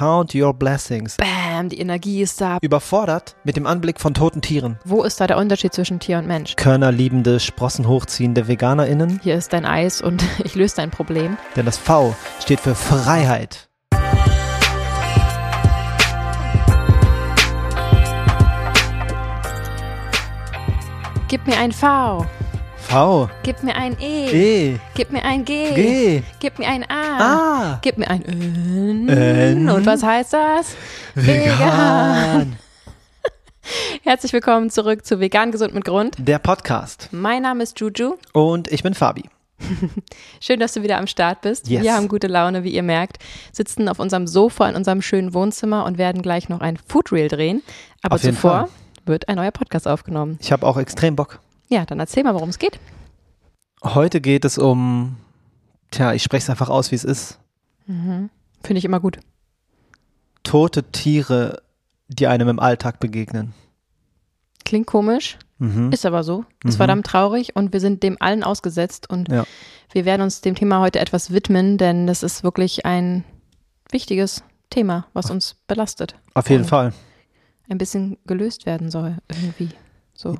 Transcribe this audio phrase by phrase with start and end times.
[0.00, 1.18] Count your blessings.
[1.18, 2.56] Bam, die Energie ist da.
[2.62, 4.78] Überfordert mit dem Anblick von toten Tieren.
[4.86, 6.56] Wo ist da der Unterschied zwischen Tier und Mensch?
[6.56, 9.20] Körnerliebende, Sprossen hochziehende VeganerInnen.
[9.22, 11.36] Hier ist dein Eis und ich löse dein Problem.
[11.54, 13.68] Denn das V steht für Freiheit.
[21.28, 22.24] Gib mir ein V.
[22.90, 23.30] V.
[23.44, 24.72] Gib mir ein E.
[24.72, 24.78] E.
[24.96, 25.74] Gib mir ein G.
[25.74, 26.22] G.
[26.40, 27.74] Gib mir ein A.
[27.74, 27.78] A.
[27.82, 29.08] Gib mir ein N.
[29.08, 29.70] N.
[29.70, 30.74] Und was heißt das?
[31.14, 32.56] Vegan.
[34.02, 36.16] Herzlich willkommen zurück zu Vegan Gesund mit Grund.
[36.18, 37.10] Der Podcast.
[37.12, 38.16] Mein Name ist Juju.
[38.32, 39.22] Und ich bin Fabi.
[40.40, 41.68] Schön, dass du wieder am Start bist.
[41.68, 41.84] Yes.
[41.84, 43.18] Wir haben gute Laune, wie ihr merkt,
[43.52, 47.28] sitzen auf unserem Sofa in unserem schönen Wohnzimmer und werden gleich noch ein Food Reel
[47.28, 47.62] drehen.
[48.02, 48.68] Aber zuvor Fall.
[49.06, 50.40] wird ein neuer Podcast aufgenommen.
[50.42, 51.38] Ich habe auch extrem Bock.
[51.70, 52.78] Ja, dann erzähl mal, worum es geht.
[53.82, 55.16] Heute geht es um,
[55.90, 57.38] tja, ich spreche es einfach aus, wie es ist.
[57.86, 58.28] Finde
[58.78, 59.18] ich immer gut.
[60.42, 61.62] Tote Tiere,
[62.08, 63.52] die einem im Alltag begegnen.
[64.64, 65.90] Klingt komisch, Mhm.
[65.92, 66.44] ist aber so.
[66.64, 66.76] Ist Mhm.
[66.78, 69.44] verdammt traurig und wir sind dem allen ausgesetzt und Ja.
[69.92, 73.24] wir werden uns dem Thema heute etwas widmen, denn das ist wirklich ein
[73.90, 76.14] wichtiges Thema, was uns belastet.
[76.34, 76.92] Auf jeden Fall.
[77.68, 79.70] Ein bisschen gelöst werden soll irgendwie.
[80.14, 80.36] So.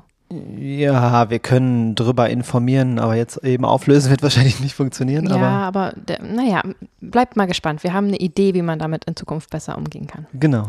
[0.57, 5.27] Ja, wir können drüber informieren, aber jetzt eben auflösen wird wahrscheinlich nicht funktionieren.
[5.27, 5.47] ja, Aber
[5.81, 6.61] aber der, naja,
[6.99, 7.83] bleibt mal gespannt.
[7.83, 10.27] Wir haben eine Idee, wie man damit in Zukunft besser umgehen kann.
[10.33, 10.67] genau.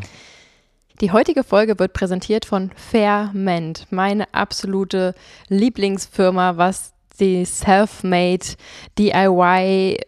[1.00, 5.14] Die heutige Folge wird präsentiert von Fairment, meine absolute
[5.48, 8.44] Lieblingsfirma, was die Self-Made
[8.98, 9.98] DIY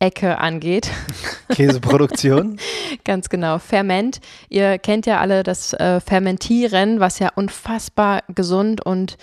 [0.00, 0.90] Umami-Ecke angeht.
[1.50, 2.58] Käseproduktion.
[3.04, 3.58] Ganz genau.
[3.58, 4.20] Ferment.
[4.48, 9.16] Ihr kennt ja alle das äh, Fermentieren, was ja unfassbar gesund und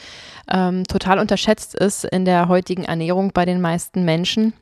[0.50, 4.54] ähm, total unterschätzt ist in der heutigen Ernährung bei den meisten Menschen.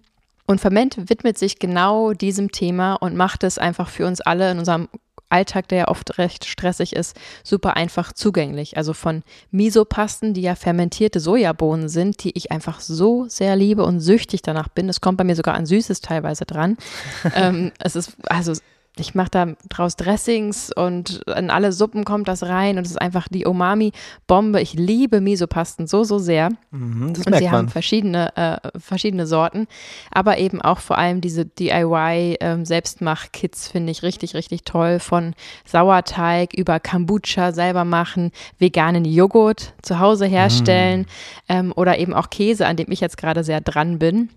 [0.47, 4.59] Und Ferment widmet sich genau diesem Thema und macht es einfach für uns alle in
[4.59, 4.88] unserem
[5.36, 8.78] Alltag, der ja oft recht stressig ist, super einfach zugänglich.
[8.78, 13.99] Also von Misopasten, die ja fermentierte Sojabohnen sind, die ich einfach so sehr liebe und
[13.99, 14.87] süchtig danach bin.
[14.87, 16.77] Es kommt bei mir sogar an Süßes teilweise dran.
[17.36, 18.54] ähm, es ist, also
[18.98, 23.02] ich mache da draus Dressings und in alle Suppen kommt das rein und es ist
[23.02, 24.61] einfach die Umami-Bombe.
[24.61, 26.50] Ich liebe Misopasten so, so sehr.
[26.72, 27.70] Mhm, das Und merkt sie haben man.
[27.70, 29.67] verschiedene, äh, verschiedene Sorten,
[30.11, 35.00] aber eben auch vor allem diese DIY-Selbstmach-Kits finde ich richtig, richtig toll.
[35.00, 35.33] Von
[35.66, 41.06] Sauerteig über Kombucha selber machen, veganen Joghurt zu Hause herstellen Mm.
[41.50, 44.30] ähm, oder eben auch Käse, an dem ich jetzt gerade sehr dran bin.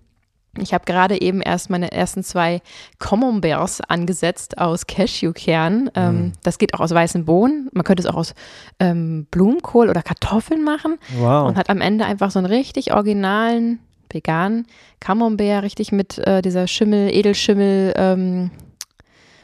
[0.57, 2.61] Ich habe gerade eben erst meine ersten zwei
[2.97, 5.91] Camemberts angesetzt aus Cashewkern.
[5.95, 7.69] Ähm, Das geht auch aus weißen Bohnen.
[7.71, 8.33] Man könnte es auch aus
[8.79, 11.47] ähm, Blumenkohl oder Kartoffeln machen Wow.
[11.47, 13.79] und hat am Ende einfach so einen richtig originalen,
[14.11, 14.65] veganen
[14.99, 18.49] Camembert, richtig mit äh, dieser Schimmel, Edelschimmel, ähm,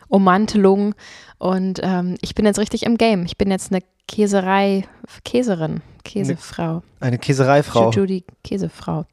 [0.07, 0.95] Ummantelung.
[1.37, 3.25] Und ähm, ich bin jetzt richtig im Game.
[3.25, 4.87] Ich bin jetzt eine Käserei,
[5.23, 6.83] Käserin, Käsefrau.
[6.99, 7.89] Eine Käsereifrau.
[7.89, 9.05] Die Käsefrau.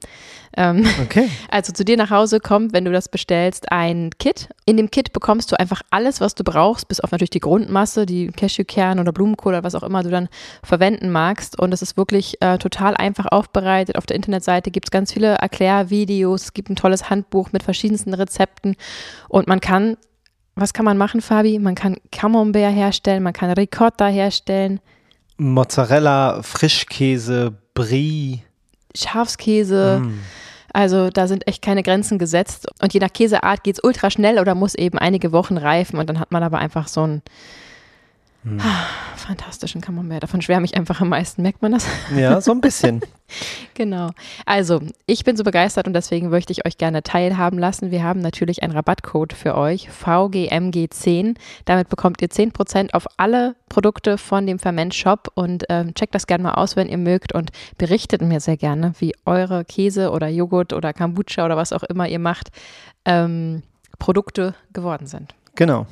[0.57, 1.29] Ähm, Okay.
[1.51, 4.51] also zu dir nach Hause kommt, wenn du das bestellst, ein Kit.
[4.67, 8.07] In dem Kit bekommst du einfach alles, was du brauchst, bis auf natürlich die Grundmasse,
[8.07, 10.29] die Cashewkern oder Blumenkohl oder was auch immer du dann
[10.63, 11.59] verwenden magst.
[11.59, 13.97] Und es ist wirklich äh, total einfach aufbereitet.
[13.97, 18.13] Auf der Internetseite gibt es ganz viele Erklärvideos, es gibt ein tolles Handbuch mit verschiedensten
[18.13, 18.77] Rezepten
[19.29, 19.97] und man kann,
[20.55, 21.59] was kann man machen, Fabi?
[21.59, 24.81] Man kann Camembert herstellen, man kann Ricotta herstellen,
[25.43, 28.43] Mozzarella, Frischkäse, Brie.
[28.95, 30.03] Schafskäse.
[30.05, 30.21] Mm.
[30.73, 32.67] Also da sind echt keine Grenzen gesetzt.
[32.81, 35.99] Und je nach Käseart geht es ultra schnell oder muss eben einige Wochen reifen.
[35.99, 37.23] Und dann hat man aber einfach so einen
[38.45, 38.87] ah,
[39.17, 40.23] fantastischen Camembert.
[40.23, 41.43] Davon schwärme ich einfach am meisten.
[41.43, 41.87] Merkt man das?
[42.17, 43.01] Ja, so ein bisschen.
[43.75, 44.11] genau.
[44.47, 47.91] Also, ich bin so begeistert und deswegen möchte ich euch gerne teilhaben lassen.
[47.91, 51.37] Wir haben natürlich einen Rabattcode für euch, VGMG10.
[51.65, 56.27] Damit bekommt ihr 10% auf alle Produkte von dem Ferment Shop und ähm, checkt das
[56.27, 60.29] gerne mal aus, wenn ihr mögt und berichtet mir sehr gerne, wie eure Käse oder
[60.29, 62.51] Joghurt oder Kombucha oder was auch immer ihr macht,
[63.05, 63.63] ähm,
[63.99, 65.35] Produkte geworden sind.
[65.55, 65.87] Genau.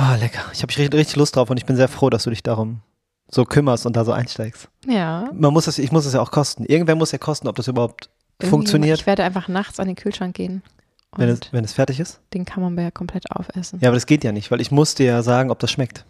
[0.00, 0.42] Ah, lecker.
[0.52, 2.82] Ich habe richtig, Lust drauf und ich bin sehr froh, dass du dich darum
[3.30, 4.68] so kümmerst und da so einsteigst.
[4.86, 5.28] Ja.
[5.34, 6.64] Man muss das, ich muss es ja auch kosten.
[6.64, 8.08] Irgendwer muss ja kosten, ob das überhaupt
[8.40, 10.62] funktioniert, Ich werde einfach nachts an den Kühlschrank gehen
[11.10, 12.20] und wenn es, wenn es fertig ist.
[12.32, 13.80] den Camembert komplett aufessen.
[13.82, 16.04] Ja, aber das geht ja nicht, weil ich muss dir ja sagen, ob das schmeckt.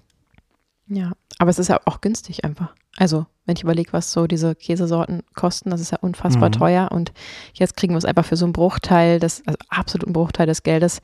[0.86, 2.74] Ja, aber es ist ja auch günstig einfach.
[2.98, 6.52] Also, wenn ich überlege, was so diese Käsesorten kosten, das ist ja unfassbar Mhm.
[6.52, 7.12] teuer und
[7.54, 11.00] jetzt kriegen wir es einfach für so einen Bruchteil des, also absoluten Bruchteil des Geldes.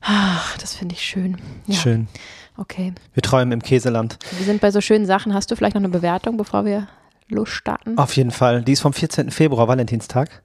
[0.00, 1.36] Ach, das finde ich schön.
[1.66, 2.08] Ja, Schön.
[2.56, 2.92] okay.
[3.14, 4.18] Wir träumen im Käseland.
[4.38, 5.34] Wir sind bei so schönen Sachen.
[5.34, 6.88] Hast du vielleicht noch eine Bewertung, bevor wir
[7.28, 7.98] losstarten?
[7.98, 8.62] Auf jeden Fall.
[8.62, 9.30] Die ist vom 14.
[9.30, 10.42] Februar, Valentinstag.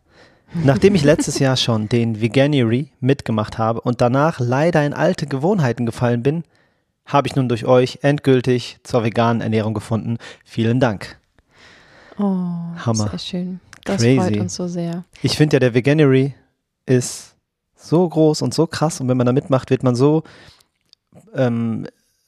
[0.63, 5.85] Nachdem ich letztes Jahr schon den Veganuary mitgemacht habe und danach leider in alte Gewohnheiten
[5.85, 6.43] gefallen bin,
[7.05, 10.17] habe ich nun durch euch endgültig zur veganen Ernährung gefunden.
[10.43, 11.17] Vielen Dank.
[12.17, 12.23] Oh,
[12.85, 13.09] Hammer.
[13.09, 13.59] sehr schön.
[13.83, 14.17] Das Crazy.
[14.17, 15.03] freut uns so sehr.
[15.21, 16.33] Ich finde ja, der Veganuary
[16.85, 17.34] ist
[17.87, 20.23] so groß und so krass und wenn man da mitmacht, wird man so,
[21.33, 21.87] ähm,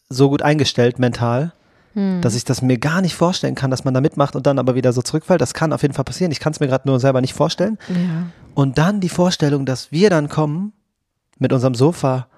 [0.09, 1.51] so gut eingestellt mental,
[1.93, 2.21] Hm.
[2.21, 4.75] dass ich das mir gar nicht vorstellen kann, dass man da mitmacht und dann aber
[4.75, 5.41] wieder so zurückfällt.
[5.41, 6.31] Das kann auf jeden Fall passieren.
[6.31, 7.79] Ich kann es mir gerade nur selber nicht vorstellen.
[7.89, 8.27] ja.
[8.53, 10.73] Und dann die Vorstellung, dass wir dann kommen
[11.39, 11.73] mit unserem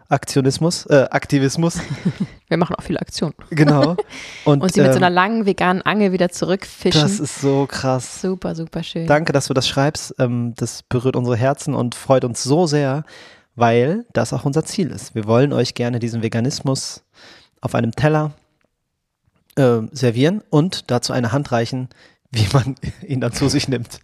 [0.09, 1.79] Sofa-Aktionismus, äh, Aktivismus,
[2.47, 3.35] Wir machen auch viele Aktionen.
[3.51, 3.95] genau.
[4.43, 7.01] Und, Und sie mit so ähm, einer langen veganen Angel wieder zurückfischen.
[7.01, 8.21] das ist so krass.
[8.21, 9.05] super, super schön.
[9.05, 10.15] Danke, dass du das schreibst.
[10.17, 13.03] Ähm, das berührt unsere Herzen und freut uns so sehr,
[13.55, 15.13] weil das auch unser Ziel ist.
[15.13, 17.03] Wir wollen euch gerne diesen Veganismus
[17.61, 18.31] auf einem Teller
[19.57, 21.87] äh, servieren und dazu eine Hand reichen,
[22.31, 22.75] wie man
[23.07, 23.99] ihn dann zu sich nimmt.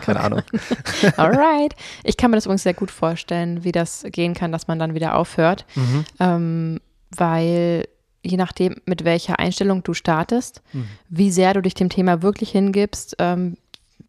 [0.00, 0.42] Keine Ahnung.
[1.16, 1.74] Alright.
[2.04, 4.94] Ich kann mir das übrigens sehr gut vorstellen, wie das gehen kann, dass man dann
[4.94, 5.64] wieder aufhört.
[5.74, 6.04] Mhm.
[6.20, 6.80] Ähm,
[7.16, 7.86] weil
[8.22, 10.88] je nachdem, mit welcher Einstellung du startest, Mhm.
[11.08, 13.56] wie sehr du dich dem Thema wirklich hingibst, ähm,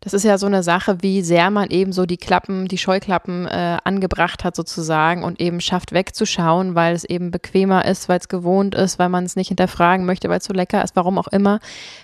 [0.01, 3.45] das ist ja so eine Sache, wie sehr man eben so die Klappen, die Scheuklappen
[3.47, 8.30] äh, angebracht hat sozusagen und eben schafft wegzuschauen, weil es eben bequemer ist, weil es
[8.30, 11.27] gewohnt ist, weil man es nicht hinterfragen möchte, weil es so lecker ist, warum auch
[11.27, 11.59] immer.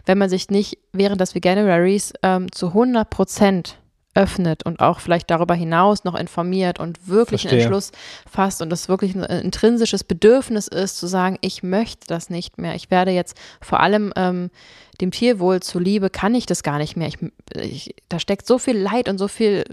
[0.06, 3.78] Wenn man sich nicht während des Veganuaries ähm, zu 100 Prozent
[4.16, 7.62] öffnet und auch vielleicht darüber hinaus noch informiert und wirklich einen Verstehe.
[7.66, 7.92] Entschluss
[8.30, 12.76] fasst und das wirklich ein intrinsisches Bedürfnis ist, zu sagen, ich möchte das nicht mehr.
[12.76, 14.50] Ich werde jetzt vor allem ähm,
[15.02, 17.10] dem Tierwohl zuliebe, kann ich das gar nicht mehr.
[17.10, 17.18] Ich,
[17.56, 19.66] ich, da steckt so viel Leid und so viel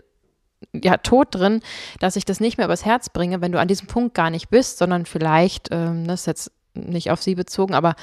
[0.72, 1.60] ja, Tod drin,
[2.00, 4.50] dass ich das nicht mehr übers Herz bringe, wenn du an diesem Punkt gar nicht
[4.50, 7.94] bist, sondern vielleicht, ähm, das ist jetzt nicht auf sie bezogen, aber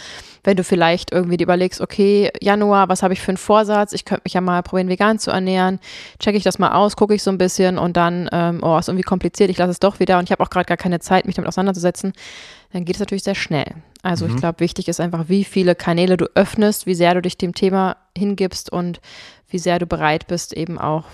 [0.43, 3.93] wenn du vielleicht irgendwie dir überlegst, okay, Januar, was habe ich für einen Vorsatz?
[3.93, 5.79] Ich könnte mich ja mal probieren, vegan zu ernähren.
[6.19, 8.87] Checke ich das mal aus, gucke ich so ein bisschen und dann, ähm, oh, ist
[8.87, 11.25] irgendwie kompliziert, ich lasse es doch wieder und ich habe auch gerade gar keine Zeit,
[11.25, 12.13] mich damit auseinanderzusetzen.
[12.71, 13.65] Dann geht es natürlich sehr schnell.
[14.03, 17.37] Also ich glaube, wichtig ist einfach, wie viele Kanäle du öffnest, wie sehr du dich
[17.37, 19.01] dem Thema hingibst und
[19.49, 21.05] wie sehr du bereit bist, eben auch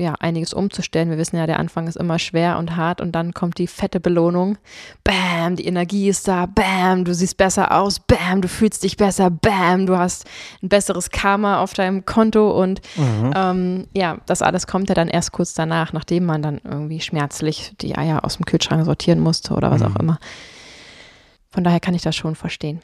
[0.00, 1.10] ja, einiges umzustellen.
[1.10, 4.00] Wir wissen ja, der Anfang ist immer schwer und hart und dann kommt die fette
[4.00, 4.58] Belohnung.
[5.04, 6.46] Bam, die Energie ist da.
[6.46, 8.00] Bam, du siehst besser aus.
[8.00, 9.30] Bam, du fühlst dich besser.
[9.30, 10.24] Bam, du hast
[10.62, 12.80] ein besseres Karma auf deinem Konto und
[13.34, 17.72] ähm, ja, das alles kommt ja dann erst kurz danach, nachdem man dann irgendwie schmerzlich
[17.80, 20.18] die Eier aus dem Kühlschrank sortieren musste oder was auch immer.
[21.50, 22.80] Von daher kann ich das schon verstehen.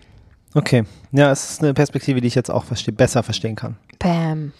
[0.54, 0.84] Okay.
[1.12, 3.76] Ja, es ist eine Perspektive, die ich jetzt auch verste besser verstehen kann.
[3.98, 4.52] Bam.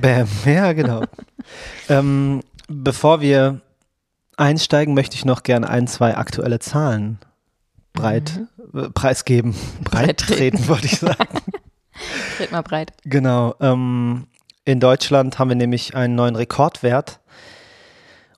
[0.00, 0.28] Bam.
[0.44, 1.04] Ja, genau.
[1.88, 3.60] ähm, bevor wir
[4.36, 7.18] einsteigen, möchte ich noch gerne ein, zwei aktuelle Zahlen
[7.92, 8.40] breit
[8.74, 9.54] äh, preisgeben.
[9.84, 10.68] Breit treten.
[10.68, 11.38] wollte ich sagen.
[12.40, 12.92] Red mal breit.
[13.04, 13.54] Genau.
[13.60, 14.26] Ähm,
[14.64, 17.20] in Deutschland haben wir nämlich einen neuen Rekordwert.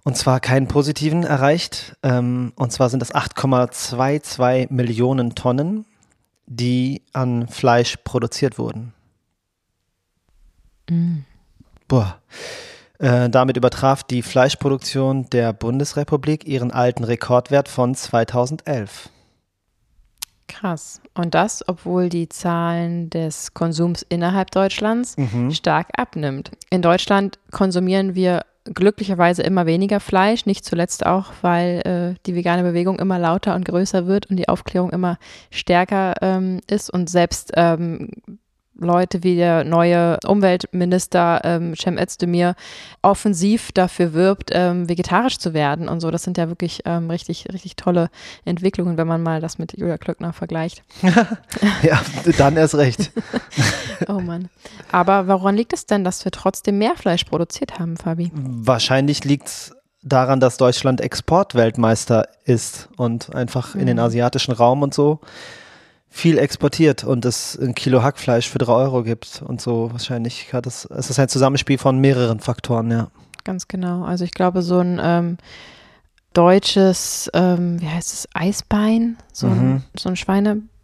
[0.05, 1.97] Und zwar keinen positiven erreicht.
[2.03, 5.85] Ähm, und zwar sind das 8,22 Millionen Tonnen,
[6.47, 8.93] die an Fleisch produziert wurden.
[11.89, 12.21] Boah.
[12.99, 19.11] Äh, damit übertraf die Fleischproduktion der Bundesrepublik ihren alten Rekordwert von 2011.
[20.49, 21.01] Krass.
[21.15, 25.17] Und das, obwohl die Zahlen des Konsums innerhalb Deutschlands
[25.51, 26.53] stark abnimmt.
[26.71, 28.43] In Deutschland konsumieren wir
[28.75, 33.65] glücklicherweise immer weniger Fleisch, nicht zuletzt auch, weil äh, die vegane Bewegung immer lauter und
[33.65, 35.19] größer wird und die Aufklärung immer
[35.51, 36.91] stärker ähm, ist.
[36.91, 38.11] Und selbst ähm,
[38.79, 42.55] Leute wie der neue Umweltminister ähm, Cem Özdemir
[43.03, 46.11] offensiv dafür wirbt, ähm, vegetarisch zu werden und so.
[46.11, 48.11] Das sind ja wirklich ähm, richtig, richtig tolle
[48.45, 50.83] Entwicklungen, wenn man mal das mit Julia Klöckner vergleicht.
[51.83, 52.01] Ja,
[52.39, 53.13] dann erst recht.
[54.09, 54.49] Oh Mann.
[54.93, 58.31] Aber woran liegt es denn, dass wir trotzdem mehr Fleisch produziert haben, Fabi?
[58.35, 64.93] Wahrscheinlich liegt es daran, dass Deutschland Exportweltmeister ist und einfach in den asiatischen Raum und
[64.93, 65.21] so
[66.17, 69.93] viel exportiert und es ein Kilo Hackfleisch für drei Euro gibt und so.
[69.93, 73.09] Wahrscheinlich hat es, es ist ein Zusammenspiel von mehreren Faktoren, ja.
[73.45, 74.03] Ganz genau.
[74.03, 75.37] Also ich glaube, so ein ähm,
[76.33, 79.53] deutsches, ähm, wie heißt es, Eisbein, so, Mhm.
[79.77, 80.17] ein, so ein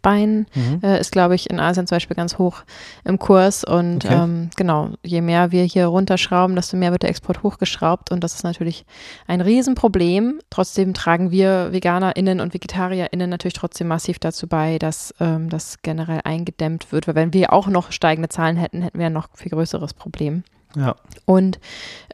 [0.03, 0.45] Schweinebein,
[0.83, 2.63] äh, ist, glaube ich, in Asien zum Beispiel ganz hoch
[3.03, 3.63] im Kurs.
[3.63, 4.13] Und Okay.
[4.13, 8.11] ähm, genau, je mehr wir hier runterschrauben, desto mehr wird der Export hochgeschraubt.
[8.11, 8.85] Und das ist natürlich
[9.27, 10.39] ein Riesenproblem.
[10.49, 16.21] Trotzdem tragen wir VeganerInnen und VegetarierInnen natürlich trotzdem massiv dazu bei, dass ähm, das generell
[16.23, 17.07] eingedämmt wird.
[17.07, 20.43] Weil wenn wir auch noch steigende Zahlen hätten, hätten wir ein noch viel größeres Problem.
[20.75, 20.95] Ja.
[21.25, 21.59] Und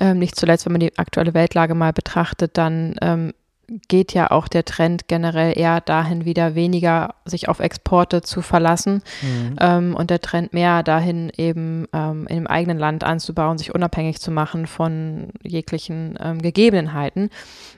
[0.02, 3.34] ähm, nicht zuletzt, wenn man die aktuelle Weltlage mal betrachtet, dann ähm,
[3.88, 9.04] geht ja auch der Trend generell eher dahin, wieder weniger sich auf Exporte zu verlassen
[9.22, 9.56] mhm.
[9.60, 14.32] ähm, und der Trend mehr dahin, eben ähm, im eigenen Land anzubauen, sich unabhängig zu
[14.32, 17.30] machen von jeglichen ähm, Gegebenheiten.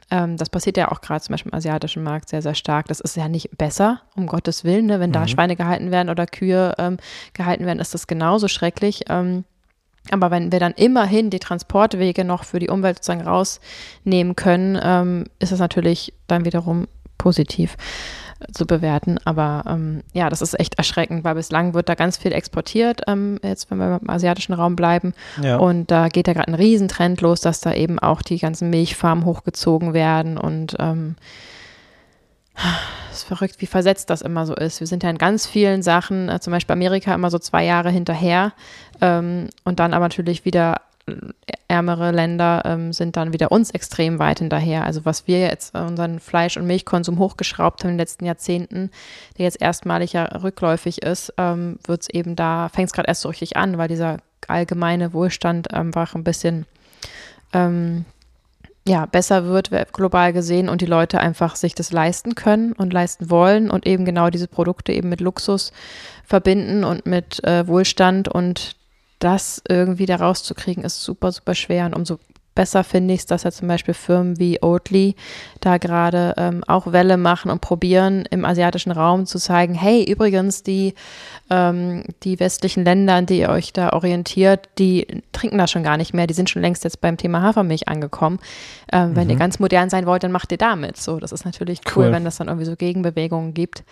[0.09, 2.87] Ähm, das passiert ja auch gerade zum Beispiel im asiatischen Markt sehr, sehr stark.
[2.87, 4.85] Das ist ja nicht besser, um Gottes Willen.
[4.85, 4.99] Ne?
[4.99, 5.13] Wenn mhm.
[5.15, 6.97] da Schweine gehalten werden oder Kühe ähm,
[7.33, 9.05] gehalten werden, ist das genauso schrecklich.
[9.09, 9.45] Ähm,
[10.09, 15.25] aber wenn wir dann immerhin die Transportwege noch für die Umwelt sozusagen rausnehmen können, ähm,
[15.39, 17.77] ist das natürlich dann wiederum positiv
[18.51, 19.19] zu bewerten.
[19.23, 23.39] Aber ähm, ja, das ist echt erschreckend, weil bislang wird da ganz viel exportiert, ähm,
[23.43, 25.13] jetzt wenn wir im asiatischen Raum bleiben.
[25.41, 25.57] Ja.
[25.57, 29.25] Und da geht ja gerade ein Riesentrend los, dass da eben auch die ganzen Milchfarmen
[29.25, 31.15] hochgezogen werden und ähm,
[33.11, 34.79] es ist verrückt, wie versetzt das immer so ist.
[34.79, 37.89] Wir sind ja in ganz vielen Sachen, äh, zum Beispiel Amerika, immer so zwei Jahre
[37.89, 38.53] hinterher
[39.01, 41.13] ähm, und dann aber natürlich wieder äh,
[41.67, 44.85] ärmere Länder ähm, sind dann wieder uns extrem weit hinterher.
[44.85, 48.91] Also was wir jetzt unseren Fleisch- und Milchkonsum hochgeschraubt haben in den letzten Jahrzehnten,
[49.37, 53.21] der jetzt erstmalig ja rückläufig ist, ähm, wird es eben da, fängt es gerade erst
[53.21, 54.17] so richtig an, weil dieser
[54.47, 56.65] allgemeine Wohlstand einfach ein bisschen
[57.53, 58.05] ähm,
[58.87, 63.29] ja, besser wird global gesehen und die Leute einfach sich das leisten können und leisten
[63.29, 65.71] wollen und eben genau diese Produkte eben mit Luxus
[66.25, 68.75] verbinden und mit äh, Wohlstand und
[69.19, 72.17] das irgendwie da rauszukriegen ist super, super schwer und umso
[72.55, 75.15] besser finde ich es, dass ja zum Beispiel Firmen wie Oatly
[75.59, 80.63] da gerade ähm, auch Welle machen und probieren, im asiatischen Raum zu zeigen, hey, übrigens,
[80.63, 80.93] die,
[81.49, 85.97] ähm, die westlichen Länder, an die ihr euch da orientiert, die trinken das schon gar
[85.97, 86.27] nicht mehr.
[86.27, 88.39] Die sind schon längst jetzt beim Thema Hafermilch angekommen.
[88.91, 89.15] Ähm, mhm.
[89.15, 89.39] Wenn ihr mhm.
[89.39, 90.97] ganz modern sein wollt, dann macht ihr damit.
[90.97, 92.11] So, das ist natürlich cool, cool.
[92.11, 93.83] wenn das dann irgendwie so Gegenbewegungen gibt.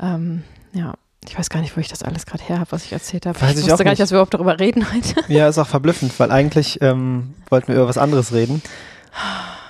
[0.00, 0.94] Ähm, ja.
[1.28, 3.40] Ich weiß gar nicht, wo ich das alles gerade her habe, was ich erzählt habe.
[3.40, 5.22] Weiß ich, ich wusste gar nicht, dass wir überhaupt darüber reden heute.
[5.32, 8.62] Ja, ist auch verblüffend, weil eigentlich ähm, wollten wir über was anderes reden.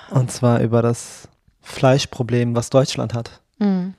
[0.09, 1.27] Und zwar über das
[1.61, 3.41] Fleischproblem, was Deutschland hat.
[3.59, 3.95] Mhm.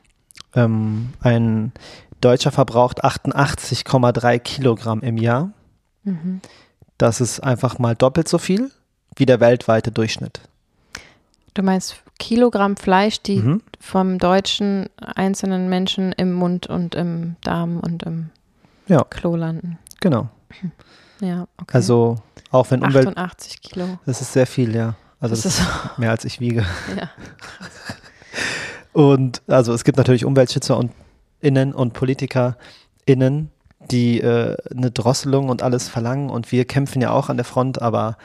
[0.55, 1.73] Ähm, ein
[2.21, 5.51] Deutscher verbraucht 88,3 Kilogramm im Jahr.
[6.05, 6.41] Mhm.
[6.97, 8.71] Das ist einfach mal doppelt so viel
[9.17, 10.41] wie der weltweite Durchschnitt.
[11.55, 13.63] Du meinst Kilogramm Fleisch, die mhm.
[13.81, 18.31] vom deutschen einzelnen Menschen im Mund und im Darm und im
[18.87, 19.05] ja.
[19.05, 19.79] Klo landen.
[20.01, 20.29] Genau.
[21.21, 21.77] Ja, okay.
[21.77, 22.17] Also
[22.51, 23.07] auch wenn Umwelt.
[23.07, 23.87] 88 Kilo.
[24.07, 24.97] Das ist sehr viel, ja.
[25.21, 26.67] Also das, das ist mehr als ich wiege.
[26.97, 27.09] Ja.
[29.01, 30.91] und also es gibt natürlich Umweltschützer und
[31.41, 32.57] innen und Politiker
[33.07, 33.53] innen,
[33.91, 37.81] die äh, eine Drosselung und alles verlangen und wir kämpfen ja auch an der Front,
[37.81, 38.17] aber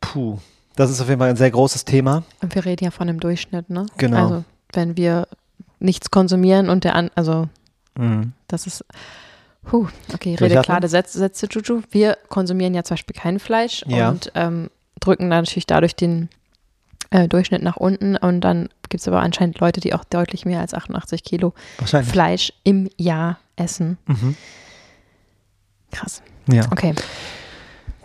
[0.00, 0.38] puh,
[0.76, 2.22] das ist auf jeden Fall ein sehr großes Thema.
[2.40, 3.86] Und wir reden ja von dem Durchschnitt, ne?
[3.96, 4.22] Genau.
[4.22, 5.28] Also wenn wir
[5.78, 7.48] nichts konsumieren und der an, also
[7.96, 8.32] mhm.
[8.48, 8.84] das ist,
[9.70, 11.82] huh, okay, rede klare Sätze, Sätze, Juju.
[11.90, 14.08] Wir konsumieren ja zum Beispiel kein Fleisch ja.
[14.08, 16.28] und ähm, drücken natürlich dadurch den
[17.10, 20.60] äh, Durchschnitt nach unten und dann gibt es aber anscheinend Leute, die auch deutlich mehr
[20.60, 23.98] als 88 Kilo Fleisch im Jahr essen.
[24.06, 24.36] Mhm.
[25.90, 26.22] Krass.
[26.50, 26.64] Ja.
[26.70, 26.94] Okay.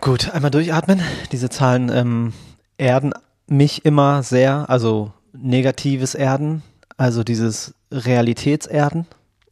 [0.01, 1.01] Gut, einmal durchatmen.
[1.31, 2.33] Diese Zahlen ähm,
[2.77, 3.13] erden
[3.47, 6.63] mich immer sehr, also negatives Erden,
[6.97, 9.05] also dieses Realitätserden.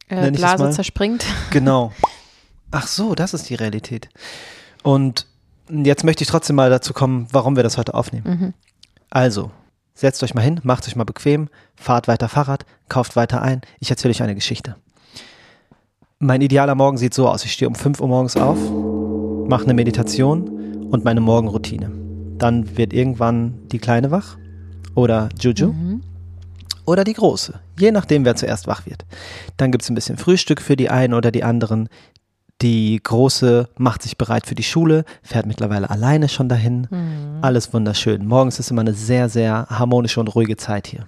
[0.07, 1.25] Äh, Blase zerspringt.
[1.51, 1.91] Genau.
[2.71, 4.09] Ach so, das ist die Realität.
[4.83, 5.27] Und
[5.69, 8.25] jetzt möchte ich trotzdem mal dazu kommen, warum wir das heute aufnehmen.
[8.27, 8.53] Mhm.
[9.09, 9.51] Also,
[9.93, 13.61] setzt euch mal hin, macht euch mal bequem, fahrt weiter Fahrrad, kauft weiter ein.
[13.79, 14.75] Ich erzähle euch eine Geschichte.
[16.19, 17.45] Mein idealer Morgen sieht so aus.
[17.45, 18.57] Ich stehe um 5 Uhr morgens auf,
[19.47, 22.04] mache eine Meditation und meine Morgenroutine.
[22.37, 24.37] Dann wird irgendwann die Kleine wach
[24.93, 26.01] oder Juju mhm.
[26.85, 29.05] oder die Große, je nachdem, wer zuerst wach wird.
[29.57, 31.89] Dann gibt es ein bisschen Frühstück für die einen oder die anderen.
[32.61, 36.87] Die Große macht sich bereit für die Schule, fährt mittlerweile alleine schon dahin.
[36.89, 37.39] Mhm.
[37.41, 38.25] Alles wunderschön.
[38.25, 41.05] Morgens ist immer eine sehr, sehr harmonische und ruhige Zeit hier.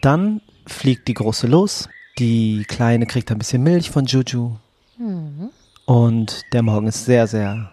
[0.00, 1.88] Dann fliegt die Große los.
[2.18, 4.56] Die Kleine kriegt ein bisschen Milch von Juju.
[4.98, 5.50] Mhm.
[5.86, 7.70] Und der Morgen ist sehr, sehr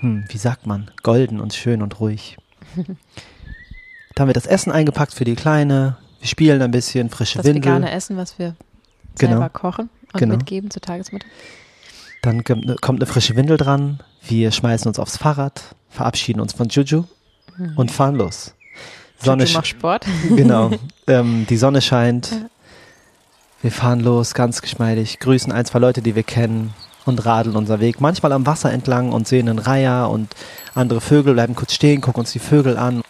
[0.00, 2.36] hm, wie sagt man, golden und schön und ruhig.
[4.14, 5.96] Dann wird das Essen eingepackt für die Kleine.
[6.18, 7.62] Wir spielen ein bisschen, frische das Windel.
[7.62, 8.54] Das vegane Essen, was wir
[9.14, 9.48] selber genau.
[9.48, 10.36] kochen und genau.
[10.36, 11.26] mitgeben zur Tagesmutter.
[12.22, 12.66] Dann kommt
[13.00, 14.00] eine frische Windel dran.
[14.26, 17.04] Wir schmeißen uns aufs Fahrrad, verabschieden uns von Juju
[17.56, 17.72] mhm.
[17.76, 18.54] und fahren los.
[19.18, 20.06] Sonne Juju macht Sport.
[20.36, 20.70] Genau.
[21.06, 22.30] Ähm, die Sonne scheint.
[23.62, 26.72] Wir fahren los, ganz geschmeidig, grüßen ein, zwei Leute, die wir kennen,
[27.06, 28.00] und radeln unser Weg.
[28.00, 30.34] Manchmal am Wasser entlang und sehen einen Reiher und
[30.74, 33.02] andere Vögel bleiben kurz stehen, gucken uns die Vögel an.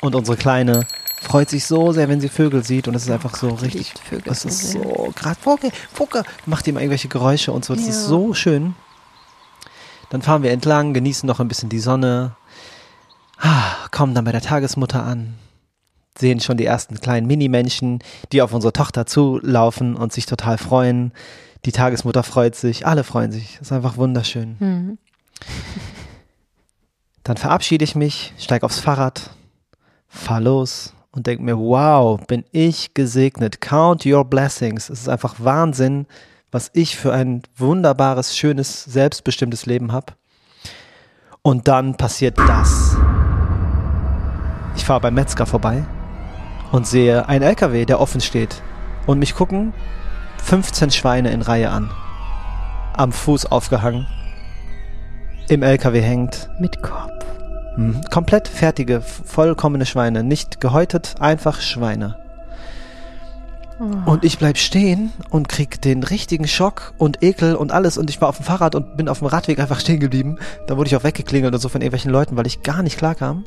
[0.00, 0.86] Und unsere Kleine
[1.20, 3.92] freut sich so sehr, wenn sie Vögel sieht und es ist einfach so richtig.
[4.08, 7.74] Vögel es ist so gerade Vogel, Vogel macht ihm irgendwelche Geräusche und so.
[7.74, 7.90] Das ja.
[7.90, 8.74] ist so schön.
[10.08, 12.34] Dann fahren wir entlang, genießen noch ein bisschen die Sonne,
[13.38, 15.34] ah, kommen dann bei der Tagesmutter an,
[16.18, 18.00] sehen schon die ersten kleinen Minimenschen,
[18.32, 21.12] die auf unsere Tochter zulaufen und sich total freuen.
[21.64, 23.58] Die Tagesmutter freut sich, alle freuen sich.
[23.58, 24.56] Das ist einfach wunderschön.
[24.58, 24.98] Mhm.
[27.24, 29.30] Dann verabschiede ich mich, steige aufs Fahrrad,
[30.08, 33.60] fahr los und denke mir, wow, bin ich gesegnet.
[33.60, 34.88] Count your blessings.
[34.88, 36.06] Es ist einfach Wahnsinn,
[36.50, 40.14] was ich für ein wunderbares, schönes, selbstbestimmtes Leben habe.
[41.42, 42.96] Und dann passiert das.
[44.76, 45.84] Ich fahre beim Metzger vorbei
[46.72, 48.62] und sehe einen LKW, der offen steht.
[49.06, 49.72] Und mich gucken
[50.40, 51.90] 15 Schweine in Reihe an.
[52.96, 54.06] Am Fuß aufgehangen.
[55.48, 56.48] Im LKW hängt.
[56.58, 57.24] Mit Kopf.
[57.76, 58.02] Mhm.
[58.10, 60.22] Komplett fertige, vollkommene Schweine.
[60.22, 62.16] Nicht gehäutet, einfach Schweine.
[63.80, 64.10] Oh.
[64.10, 67.96] Und ich bleib stehen und krieg den richtigen Schock und Ekel und alles.
[67.96, 70.38] Und ich war auf dem Fahrrad und bin auf dem Radweg einfach stehen geblieben.
[70.66, 73.14] Da wurde ich auch weggeklingelt und so von irgendwelchen Leuten, weil ich gar nicht klar
[73.14, 73.44] kam.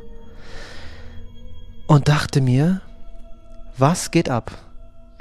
[1.85, 2.81] Und dachte mir,
[3.77, 4.51] was geht ab?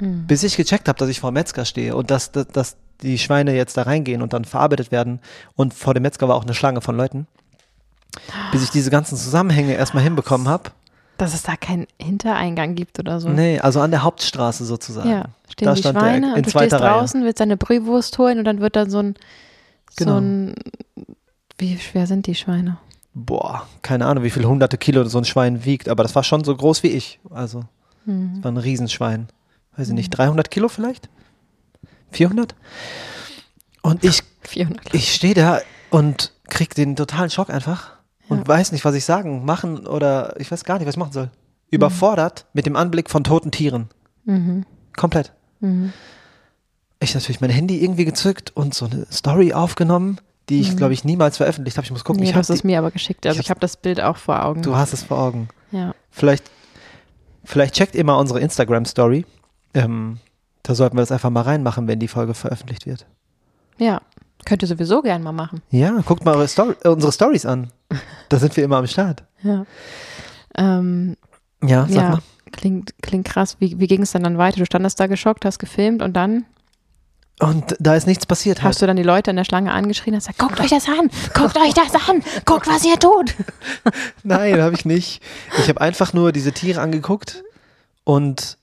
[0.03, 0.27] Mhm.
[0.27, 3.17] Bis ich gecheckt habe, dass ich vor dem Metzger stehe und dass, dass, dass die
[3.17, 5.19] Schweine jetzt da reingehen und dann verarbeitet werden.
[5.55, 7.27] Und vor dem Metzger war auch eine Schlange von Leuten.
[8.51, 10.71] Bis ich diese ganzen Zusammenhänge erstmal hinbekommen habe.
[11.17, 13.29] Dass es da keinen Hintereingang gibt oder so.
[13.29, 15.09] Nee, also an der Hauptstraße sozusagen.
[15.09, 16.81] Ja, stehen Da die stand der Schweine in und du stehst Reihe.
[16.81, 19.15] draußen, willst deine Brühwurst holen und dann wird dann so ein,
[19.95, 20.11] Genau.
[20.13, 20.55] so ein,
[21.59, 22.77] wie schwer sind die Schweine?
[23.13, 26.43] Boah, keine Ahnung, wie viele hunderte Kilo so ein Schwein wiegt, aber das war schon
[26.43, 27.19] so groß wie ich.
[27.29, 27.63] Also,
[28.05, 28.31] Mhm.
[28.35, 29.27] das war ein Riesenschwein.
[29.77, 31.09] Weiß ich nicht, 300 Kilo vielleicht?
[32.11, 32.55] 400?
[33.81, 34.93] Und ich 400.
[34.93, 37.91] Ich stehe da und krieg den totalen Schock einfach
[38.29, 38.47] und Ja.
[38.47, 41.31] weiß nicht, was ich sagen, machen oder ich weiß gar nicht, was ich machen soll.
[41.71, 43.89] Überfordert mit dem Anblick von toten Tieren.
[44.25, 44.65] Mhm.
[44.95, 45.33] Komplett.
[45.59, 45.91] Mhm.
[46.99, 51.03] Ich natürlich mein Handy irgendwie gezückt und so eine Story aufgenommen, die ich, glaube ich,
[51.03, 51.85] niemals veröffentlicht habe.
[51.85, 53.25] Ich muss gucken, Nee, ich du hab hast es mir aber geschickt.
[53.25, 54.61] Also ich ich habe das Bild auch vor Augen.
[54.61, 55.47] du hast es vor Augen.
[55.71, 55.95] ja.
[56.11, 56.49] Vielleicht,
[57.43, 59.25] vielleicht checkt ihr mal unsere Instagram-Story.
[59.73, 60.17] Ähm,
[60.63, 63.05] da sollten wir das einfach mal reinmachen, wenn die Folge veröffentlicht wird.
[63.77, 64.01] ja,
[64.45, 65.61] könnt ihr sowieso gern mal machen.
[65.71, 67.71] Ja, guckt mal Story, äh, unsere Stories an.
[68.29, 69.23] Da sind wir immer am Start.
[69.41, 69.65] Ja.
[70.55, 71.15] Ähm,
[71.63, 72.19] Ja, sag ja, mal.
[72.51, 73.57] klingt, klingt krass.
[73.59, 74.57] Wie, wie ging es dann dann weiter?
[74.57, 76.45] Du standest da geschockt, hast gefilmt und dann
[77.39, 78.59] Und da ist nichts passiert.
[78.59, 78.69] Halt.
[78.69, 80.87] hast du dann die Leute in der Schlange angeschrien und hast gesagt, guckt euch das
[80.87, 83.33] an, guckt euch das an, guckt, was ihr tut.
[84.23, 85.21] Nein, habe ich nicht.
[85.59, 87.43] Ich habe einfach nur diese Tiere angeguckt
[88.03, 88.57] und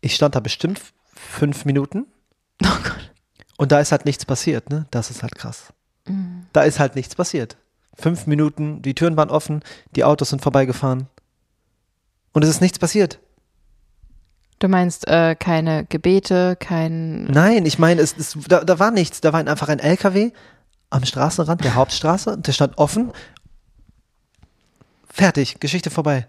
[0.00, 0.80] ich stand da bestimmt
[1.14, 2.06] fünf Minuten
[2.64, 3.12] Oh Gott.
[3.56, 4.86] und da ist halt nichts passiert, ne?
[4.90, 5.72] Das ist halt krass.
[6.06, 6.46] Mhm.
[6.52, 7.56] Da ist halt nichts passiert.
[7.94, 9.62] Fünf Minuten, die Türen waren offen,
[9.96, 11.08] die Autos sind vorbeigefahren
[12.32, 13.18] und es ist nichts passiert.
[14.58, 17.24] Du meinst äh, keine Gebete, kein.
[17.24, 19.22] Nein, ich meine, es, es, da, da war nichts.
[19.22, 20.32] Da war einfach ein LKW
[20.90, 23.10] am Straßenrand der Hauptstraße und der stand offen.
[25.08, 26.28] Fertig, Geschichte vorbei.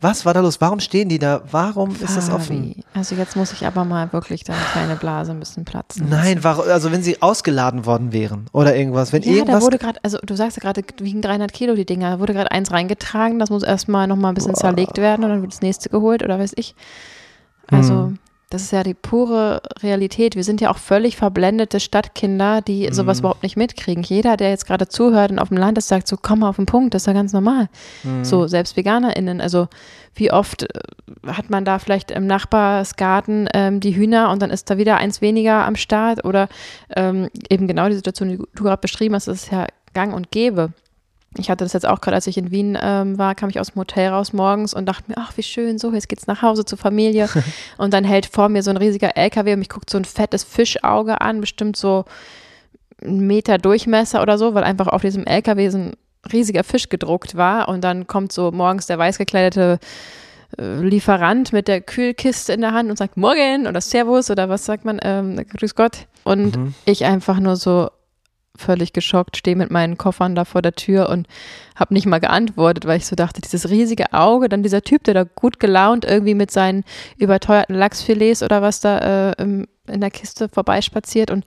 [0.00, 0.60] Was war da los?
[0.60, 1.40] Warum stehen die da?
[1.50, 2.74] Warum ist das offen?
[2.74, 2.84] Fabi.
[2.92, 6.08] Also jetzt muss ich aber mal wirklich deine kleine Blase ein bisschen platzen.
[6.10, 9.62] Nein, warum, also wenn sie ausgeladen worden wären oder irgendwas, wenn Ja, da irgendwas.
[9.62, 12.10] wurde gerade, also du sagst ja gerade, wiegen 300 Kilo die Dinger.
[12.10, 15.40] Da wurde gerade eins reingetragen, das muss erstmal nochmal ein bisschen zerlegt werden und dann
[15.40, 16.74] wird das nächste geholt oder weiß ich.
[17.68, 18.18] Also, Hm.
[18.54, 20.36] Das ist ja die pure Realität.
[20.36, 23.22] Wir sind ja auch völlig verblendete Stadtkinder, die sowas Hm.
[23.22, 24.04] überhaupt nicht mitkriegen.
[24.04, 26.56] Jeder, der jetzt gerade zuhört und auf dem Land ist, sagt so, komm mal auf
[26.56, 27.68] den Punkt, das ist ja ganz normal.
[28.02, 28.24] Hm.
[28.24, 29.66] So, selbst VeganerInnen, also
[30.14, 30.68] wie oft äh,
[31.26, 35.20] hat man da vielleicht im Nachbarsgarten ähm, die Hühner und dann ist da wieder eins
[35.20, 36.48] weniger am Start oder
[36.94, 40.30] ähm, eben genau die Situation, die du gerade beschrieben hast, das ist ja gang und
[40.30, 40.72] gäbe.
[41.36, 43.72] Ich hatte das jetzt auch gerade, als ich in Wien ähm, war, kam ich aus
[43.72, 46.64] dem Hotel raus morgens und dachte mir, ach, wie schön, so, jetzt geht's nach Hause
[46.64, 47.28] zur Familie.
[47.78, 50.44] und dann hält vor mir so ein riesiger LKW und mich guckt so ein fettes
[50.44, 52.04] Fischauge an, bestimmt so
[53.02, 55.92] einen Meter Durchmesser oder so, weil einfach auf diesem LKW so ein
[56.32, 57.68] riesiger Fisch gedruckt war.
[57.68, 59.78] Und dann kommt so morgens der weiß gekleidete
[60.58, 64.64] äh, Lieferant mit der Kühlkiste in der Hand und sagt Morgen oder Servus oder was
[64.64, 66.06] sagt man, ähm, Grüß Gott.
[66.22, 66.74] Und Mhm.
[66.86, 67.90] ich einfach nur so
[68.56, 71.26] völlig geschockt stehe mit meinen Koffern da vor der Tür und
[71.74, 75.14] habe nicht mal geantwortet, weil ich so dachte, dieses riesige Auge, dann dieser Typ, der
[75.14, 76.84] da gut gelaunt irgendwie mit seinen
[77.16, 81.44] überteuerten Lachsfilets oder was da äh, in der Kiste vorbeispaziert und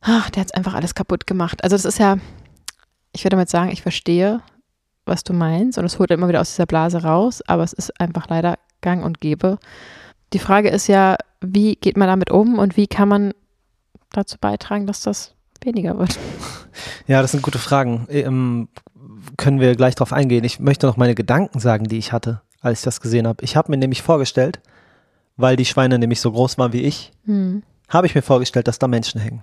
[0.00, 1.62] ach, der hat einfach alles kaputt gemacht.
[1.64, 2.18] Also das ist ja,
[3.12, 4.40] ich würde damit sagen, ich verstehe,
[5.04, 8.00] was du meinst und es holt immer wieder aus dieser Blase raus, aber es ist
[8.00, 9.58] einfach leider gang und gäbe.
[10.32, 13.32] Die Frage ist ja, wie geht man damit um und wie kann man
[14.12, 16.18] dazu beitragen, dass das weniger wird?
[17.06, 18.06] Ja, das sind gute Fragen.
[18.10, 18.68] Ähm,
[19.36, 20.44] können wir gleich drauf eingehen.
[20.44, 23.42] Ich möchte noch meine Gedanken sagen, die ich hatte, als ich das gesehen habe.
[23.44, 24.60] Ich habe mir nämlich vorgestellt,
[25.36, 27.62] weil die Schweine nämlich so groß waren wie ich, Hm.
[27.88, 29.40] habe ich mir vorgestellt, dass da Menschen hängen.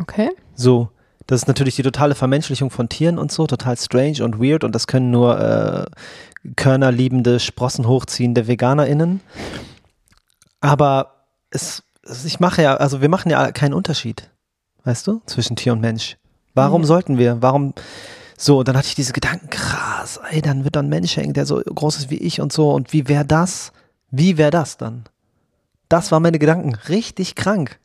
[0.00, 0.30] Okay.
[0.54, 0.88] So,
[1.26, 4.74] Das ist natürlich die totale Vermenschlichung von Tieren und so, total strange und weird und
[4.74, 5.84] das können nur äh,
[6.56, 9.20] körnerliebende, Sprossen hochziehende VeganerInnen.
[10.60, 11.82] Aber es,
[12.24, 14.30] ich mache ja, also wir machen ja keinen Unterschied,
[14.84, 16.16] weißt du, zwischen Tier und Mensch.
[16.54, 16.86] Warum Mhm.
[16.86, 17.40] sollten wir?
[17.40, 17.74] Warum
[18.36, 18.58] so?
[18.58, 21.46] Und dann hatte ich diese Gedanken, krass, ey, dann wird da ein Mensch hängen, der
[21.46, 22.70] so groß ist wie ich und so.
[22.72, 23.72] Und wie wäre das?
[24.10, 25.04] Wie wäre das dann?
[25.88, 26.74] Das waren meine Gedanken.
[26.88, 27.78] Richtig krank.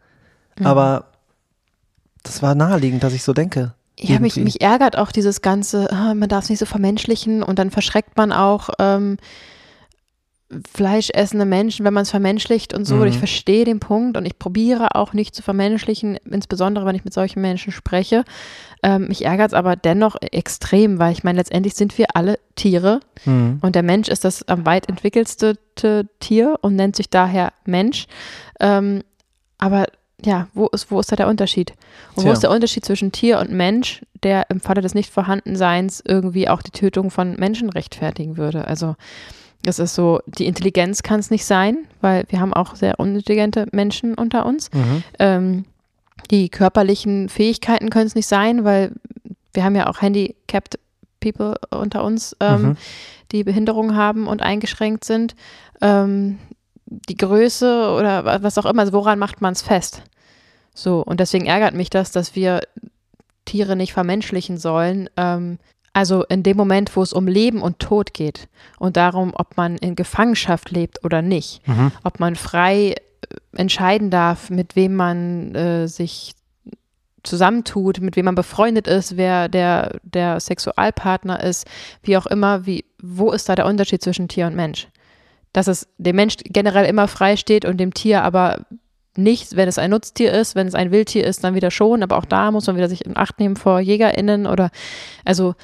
[0.64, 1.06] Aber
[2.24, 3.74] das war naheliegend, dass ich so denke.
[4.00, 7.58] Ja, mich, mich ärgert auch dieses ganze, ah, man darf es nicht so vermenschlichen und
[7.60, 9.18] dann verschreckt man auch ähm,
[10.74, 12.96] fleischessende Menschen, wenn man es vermenschlicht und so.
[12.96, 13.02] Mhm.
[13.02, 17.04] Und Ich verstehe den Punkt und ich probiere auch nicht zu vermenschlichen, insbesondere wenn ich
[17.04, 18.24] mit solchen Menschen spreche.
[18.82, 23.02] Ähm, mich ärgert es aber dennoch extrem, weil ich meine, letztendlich sind wir alle Tiere
[23.26, 23.60] Mhm.
[23.62, 25.56] und der Mensch ist das am weit entwickelste
[26.20, 28.08] Tier und nennt sich daher Mensch.
[28.60, 29.04] Ähm,
[29.58, 29.88] aber
[30.24, 31.74] ja, wo ist, wo ist da der Unterschied?
[32.16, 32.32] Und wo Tja.
[32.34, 36.72] ist der Unterschied zwischen Tier und Mensch, der im Falle des Nichtvorhandenseins irgendwie auch die
[36.72, 38.66] Tötung von Menschen rechtfertigen würde?
[38.66, 38.96] Also
[39.68, 43.68] das ist so, die Intelligenz kann es nicht sein, weil wir haben auch sehr unintelligente
[43.72, 44.72] Menschen unter uns.
[44.74, 45.04] Mhm.
[45.20, 45.66] Ähm,
[46.32, 48.92] die körperlichen Fähigkeiten können es nicht sein, weil
[49.54, 50.80] wir haben ja auch handicapped
[51.20, 52.78] People unter uns, ähm, Mhm.
[53.32, 55.36] die Behinderungen haben und eingeschränkt sind.
[55.82, 56.38] Ähm,
[56.86, 60.04] die Größe oder wa- was auch immer, also woran macht man es fest?
[60.74, 62.62] So, und deswegen ärgert mich das, dass wir
[63.46, 65.10] Tiere nicht vermenschlichen sollen.
[65.18, 65.58] Ähm,
[65.98, 69.78] also in dem Moment, wo es um Leben und Tod geht und darum, ob man
[69.78, 71.92] in Gefangenschaft lebt oder nicht, Mhm.
[72.04, 72.96] ob man frei äh,
[73.56, 76.36] entscheiden darf, mit wem man äh, sich
[77.24, 81.66] zusammentut, mit wem man befreundet ist, wer der, der Sexualpartner ist,
[82.04, 84.88] wie auch immer, wie, wo ist da der Unterschied zwischen Tier und Mensch?
[85.52, 88.68] Dass es dem Mensch generell immer frei steht und dem Tier aber
[89.16, 92.18] nicht, wenn es ein Nutztier ist, wenn es ein Wildtier ist, dann wieder schon, aber
[92.20, 94.70] auch da muss man wieder sich in Acht nehmen vor JägerInnen oder,
[95.26, 95.56] also,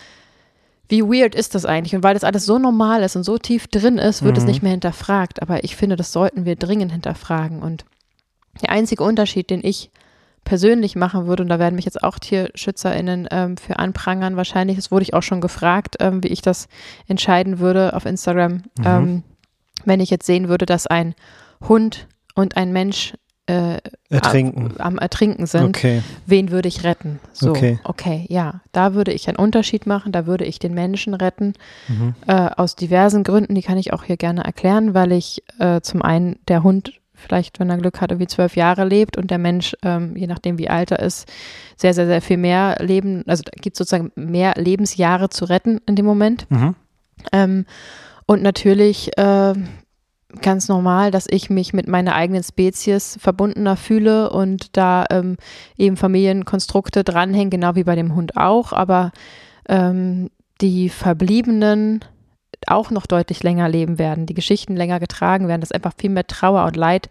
[0.94, 1.96] wie weird ist das eigentlich?
[1.96, 4.50] Und weil das alles so normal ist und so tief drin ist, wird es Mhm.
[4.50, 5.42] nicht mehr hinterfragt.
[5.42, 7.64] Aber ich finde, das sollten wir dringend hinterfragen.
[7.64, 7.84] Und
[8.62, 9.90] der einzige Unterschied, den ich
[10.44, 14.92] persönlich machen würde, und da werden mich jetzt auch TierschützerInnen ähm, für anprangern, wahrscheinlich, das
[14.92, 16.68] wurde ich auch schon gefragt, ähm, wie ich das
[17.08, 18.64] entscheiden würde auf Instagram, Mhm.
[18.86, 19.24] ähm,
[19.86, 21.16] wenn ich jetzt sehen würde, dass ein
[21.68, 23.16] Hund und ein Mensch
[23.48, 23.78] äh,
[24.10, 24.72] Ertrinken.
[24.78, 26.02] am, am Ertrinken sind Okay.
[26.26, 27.20] wen würde ich retten?
[27.34, 27.80] So, Okay.
[27.84, 28.26] okay.
[28.30, 31.54] ja, da würde ich einen Unterschied machen, da würde ich den Menschen retten,
[31.90, 32.16] Mhm.
[32.28, 36.02] äh, aus diversen Gründen, die kann ich auch hier gerne erklären, weil ich äh, zum
[36.02, 39.76] einen der Hund vielleicht, wenn er Glück hat, irgendwie zwölf Jahre lebt und der Mensch,
[39.84, 41.28] ähm, je nachdem wie alt er ist,
[41.78, 45.80] sehr, sehr, sehr viel mehr Leben, also da gibt es sozusagen mehr Lebensjahre zu retten
[45.86, 46.50] in dem Moment.
[46.50, 46.76] Mhm.
[47.32, 47.66] Ähm,
[48.26, 49.54] und natürlich äh,
[50.42, 55.38] ganz normal, dass ich mich mit meiner eigenen Spezies verbundener fühle und da ähm,
[55.78, 59.12] eben Familienkonstrukte dranhängen, genau wie bei dem Hund auch, aber
[59.68, 60.30] ähm,
[60.62, 62.04] die Verbliebenen
[62.68, 66.28] auch noch deutlich länger leben werden, die Geschichten länger getragen werden, dass einfach viel mehr
[66.28, 67.10] Trauer und Leid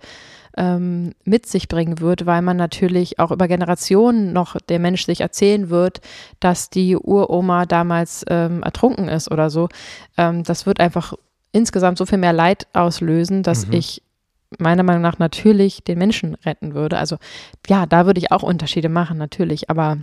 [0.57, 5.21] ähm, mit sich bringen wird, weil man natürlich auch über Generationen noch der Mensch sich
[5.21, 6.01] erzählen wird,
[6.41, 9.69] dass die Uroma damals ähm, ertrunken ist oder so.
[10.17, 11.15] Ähm, das wird einfach
[11.53, 13.73] insgesamt so viel mehr Leid auslösen, dass Mhm.
[13.75, 14.03] ich
[14.59, 16.99] meiner Meinung nach natürlich den Menschen retten würde.
[16.99, 17.17] Also
[17.69, 19.71] ja, da würde ich auch Unterschiede machen, natürlich.
[19.71, 19.99] Aber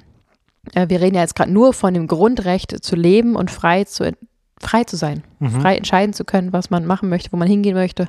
[0.73, 4.11] äh, wir reden ja jetzt gerade nur von dem Grundrecht zu leben und frei zu,
[4.59, 5.61] frei zu sein, Mhm.
[5.61, 8.07] frei entscheiden zu können, was man machen möchte, wo man hingehen möchte.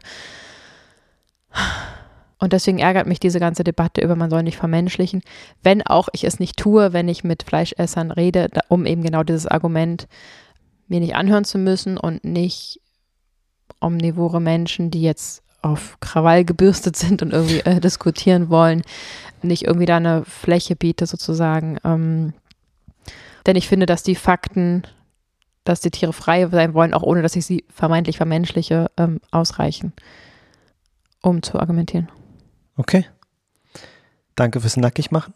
[2.39, 5.21] Und deswegen ärgert mich diese ganze Debatte über, man soll nicht vermenschlichen,
[5.63, 9.47] wenn auch ich es nicht tue, wenn ich mit Fleischessern rede, um eben genau dieses
[9.47, 10.09] Argument
[10.89, 12.81] mir nicht anhören zu müssen und nicht
[13.81, 18.83] omnivore Menschen, die jetzt auf Krawall gebürstet sind und irgendwie äh, diskutieren wollen,
[19.43, 21.79] nicht irgendwie da eine Fläche biete sozusagen.
[21.85, 22.33] Ähm,
[23.47, 24.83] denn ich finde, dass die Fakten,
[25.65, 29.93] dass die Tiere frei sein wollen, auch ohne dass ich sie vermeintlich vermenschliche, ähm, ausreichen,
[31.23, 32.09] um zu argumentieren.
[32.77, 33.07] Okay.
[34.37, 35.35] Danke fürs Nackigmachen.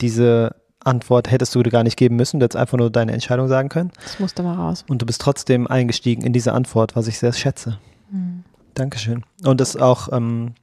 [0.00, 2.40] Diese Antwort hättest du gar nicht geben müssen.
[2.40, 3.92] Du hättest einfach nur deine Entscheidung sagen können.
[4.02, 4.84] Das musste mal raus.
[4.88, 7.78] Und du bist trotzdem eingestiegen in diese Antwort, was ich sehr schätze.
[8.10, 8.44] Hm.
[8.74, 9.24] Dankeschön.
[9.44, 10.54] Und das ist auch ähm,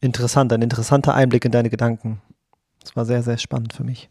[0.00, 2.20] interessant, ein interessanter Einblick in deine Gedanken.
[2.80, 4.10] Das war sehr, sehr spannend für mich.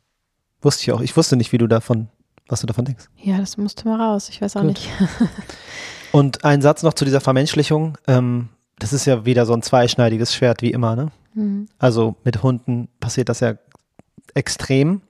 [0.61, 1.01] Wusste ich auch.
[1.01, 2.09] Ich wusste nicht, wie du davon,
[2.47, 3.05] was du davon denkst.
[3.17, 4.29] Ja, das musste mal raus.
[4.29, 4.69] Ich weiß auch Gut.
[4.69, 4.89] nicht.
[6.11, 7.97] Und ein Satz noch zu dieser Vermenschlichung.
[8.07, 11.11] Ähm, das ist ja wieder so ein zweischneidiges Schwert, wie immer, ne?
[11.33, 11.67] Hm.
[11.77, 13.53] Also mit Hunden passiert das ja
[14.33, 15.01] extrem.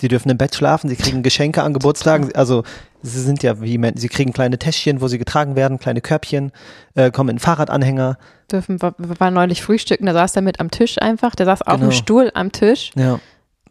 [0.00, 2.34] Sie dürfen im Bett schlafen, sie kriegen Geschenke an Geburtstagen.
[2.34, 2.64] Also
[3.02, 6.52] sie sind ja wie Men- sie kriegen kleine Täschchen, wo sie getragen werden, kleine Körbchen,
[6.94, 8.18] äh, kommen in Fahrradanhänger.
[8.52, 11.34] Dürfen, wir wir waren neulich frühstücken, da saß der mit am Tisch einfach.
[11.34, 11.86] Der saß auf Genau.
[11.88, 12.90] dem Stuhl am Tisch.
[12.94, 13.14] Ja.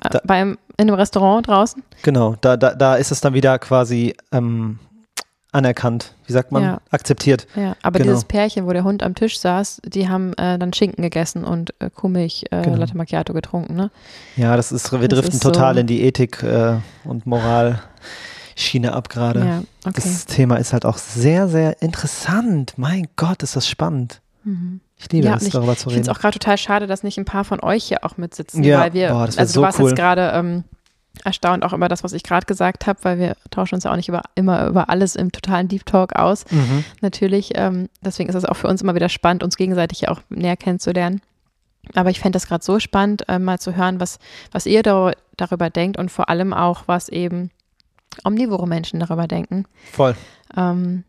[0.04, 1.84] Äh, Da- beim, in einem Restaurant draußen?
[2.02, 4.80] Genau, da, da, da ist es dann wieder quasi ähm,
[5.56, 6.82] anerkannt, wie sagt man, Ja.
[6.92, 7.48] akzeptiert.
[7.56, 8.12] Ja, aber Genau.
[8.12, 11.74] dieses Pärchen, wo der Hund am Tisch saß, die haben äh, dann Schinken gegessen und
[11.80, 12.78] äh, Kuhmilch äh, Genau.
[12.78, 13.90] Latte Macchiato getrunken, ne?
[14.36, 18.94] Ja, das ist, wir Das driften ist so- total in die Ethik äh, und Moralschiene
[18.94, 19.40] ab gerade.
[19.40, 20.02] Ja, okay.
[20.04, 22.74] Das Thema ist halt auch sehr, sehr interessant.
[22.78, 24.22] Mein Gott, ist das spannend.
[24.44, 24.82] Mhm.
[24.98, 26.16] Ich liebe Ja, es, ich- darüber Ich zu finde es reden.
[26.18, 28.94] auch gerade total schade, dass nicht ein paar von euch hier auch mitsitzen, Ja, weil
[28.94, 29.90] wir, boah, also so du warst cool.
[29.90, 30.64] jetzt gerade ähm,
[31.24, 33.96] erstaunt auch über das, was ich gerade gesagt habe, weil wir tauschen uns ja auch
[33.96, 36.46] nicht über, immer über alles im totalen Deep Talk aus.
[36.52, 36.84] Mhm.
[37.02, 40.22] Natürlich, ähm, deswegen ist es auch für uns immer wieder spannend, uns gegenseitig ja auch
[40.30, 41.22] näher kennenzulernen.
[41.94, 44.20] Aber ich fände das gerade so spannend, äh, mal zu hören, was,
[44.52, 47.52] was ihr dar darüber denkt und vor allem auch, was eben
[48.24, 49.66] omnivore Menschen darüber denken.
[49.92, 50.16] Voll.
[50.56, 51.04] Ähm,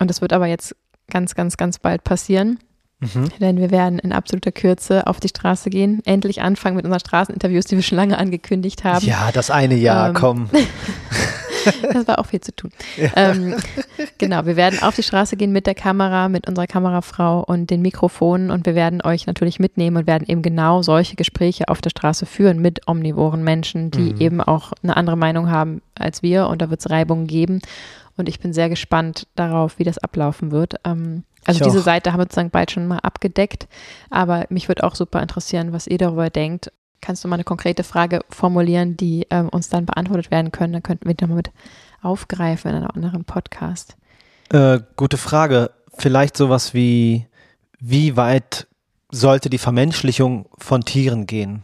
[0.00, 0.74] und das wird aber jetzt
[1.10, 2.58] ganz, ganz, ganz bald passieren,
[3.00, 3.28] Mhm.
[3.40, 7.66] denn wir werden in absoluter Kürze auf die Straße gehen, endlich anfangen mit unseren Straßeninterviews,
[7.66, 9.06] die wir schon lange angekündigt haben.
[9.06, 10.50] Ja, das eine Jahr, Ähm, komm.
[11.92, 12.70] Das war auch viel zu tun.
[13.14, 13.54] Ähm,
[14.16, 17.82] genau, wir werden auf die Straße gehen mit der Kamera, mit unserer Kamerafrau und den
[17.82, 21.90] Mikrofonen und wir werden euch natürlich mitnehmen und werden eben genau solche Gespräche auf der
[21.90, 24.20] Straße führen mit omnivoren Menschen, die Mhm.
[24.20, 27.60] eben auch eine andere Meinung haben als wir und da wird es Reibungen geben.
[28.18, 30.74] Und ich bin sehr gespannt darauf, wie das ablaufen wird.
[30.84, 31.84] Ähm, also Ich diese auch.
[31.84, 33.68] Seite haben wir sozusagen bald schon mal abgedeckt,
[34.10, 36.70] aber mich würde auch super interessieren, was ihr darüber denkt.
[37.00, 40.72] Kannst du mal eine konkrete Frage formulieren, die ähm, uns dann beantwortet werden können?
[40.72, 41.50] Dann könnten wir die nochmal mit
[42.02, 43.96] aufgreifen in einem anderen Podcast.
[44.50, 45.70] Äh, gute Frage.
[45.96, 47.26] Vielleicht sowas wie,
[47.78, 48.66] wie weit
[49.10, 51.62] sollte die Vermenschlichung von Tieren gehen?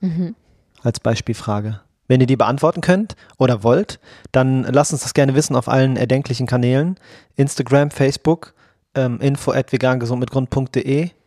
[0.00, 0.34] Mhm.
[0.82, 1.80] Als Beispielfrage.
[2.08, 4.00] Wenn ihr die beantworten könnt oder wollt,
[4.32, 6.98] dann lasst uns das gerne wissen auf allen erdenklichen Kanälen.
[7.36, 8.54] Instagram, Facebook,
[8.94, 11.10] ähm, info at vegangesundmitgrund.de.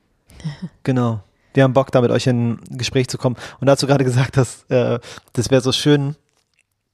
[0.84, 1.22] Genau.
[1.54, 3.36] Wir haben Bock, da mit euch in ein Gespräch zu kommen.
[3.60, 5.00] Und dazu gerade gesagt hast, äh,
[5.34, 6.16] das wäre so schön,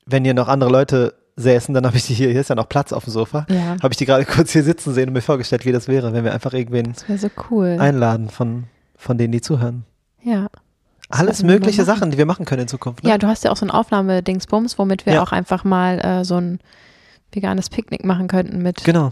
[0.06, 2.68] wenn hier noch andere Leute säßen, dann habe ich die hier, hier ist ja noch
[2.68, 5.22] Platz auf dem Sofa, Ja, habe ich die gerade kurz hier sitzen sehen und mir
[5.22, 7.78] vorgestellt, wie das wäre, wenn wir einfach irgendwen so cool.
[7.80, 8.64] einladen von,
[8.96, 9.86] von denen, die zuhören.
[10.24, 10.48] ja.
[11.10, 11.84] Alles mögliche.
[11.86, 13.04] Sachen, die wir machen können in Zukunft.
[13.04, 13.10] Ne?
[13.10, 15.24] ja, du hast ja auch so ein Aufnahmedingsbums, womit wir Ja.
[15.24, 16.60] auch einfach mal äh, so ein
[17.32, 19.12] veganes Picknick machen könnten mit Genau.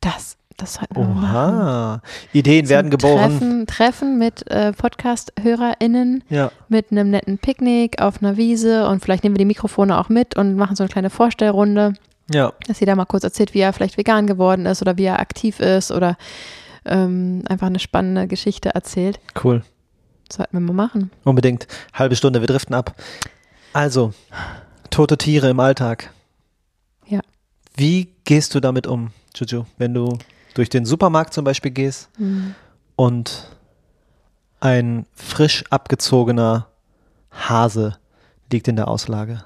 [0.00, 0.36] das.
[0.56, 1.34] Das sollten wir machen.
[1.58, 2.02] Oha.
[2.32, 3.30] Ideen So werden geboren.
[3.38, 6.50] Treffen, Treffen mit äh, Podcast-HörerInnen, Ja.
[6.68, 10.36] mit einem netten Picknick auf einer Wiese und vielleicht nehmen wir die Mikrofone auch mit
[10.36, 11.94] und machen so eine kleine Vorstellrunde,
[12.32, 12.52] Ja.
[12.68, 15.58] dass jeder mal kurz erzählt, wie er vielleicht vegan geworden ist oder wie er aktiv
[15.60, 16.16] ist oder
[16.86, 19.18] ähm, einfach eine spannende Geschichte erzählt.
[19.42, 19.62] Cool.
[20.32, 21.10] Sollten wir mal machen.
[21.24, 21.66] Unbedingt.
[21.92, 22.94] Halbe Stunde, wir driften ab.
[23.72, 24.12] Also,
[24.90, 26.12] tote Tiere im Alltag.
[27.06, 27.20] Ja.
[27.76, 30.18] Wie gehst du damit um, Juju, wenn du
[30.54, 32.54] durch den Supermarkt zum Beispiel gehst Mhm.
[32.96, 33.50] und
[34.60, 36.68] ein frisch abgezogener
[37.30, 37.98] Hase
[38.50, 39.44] liegt in der Auslage?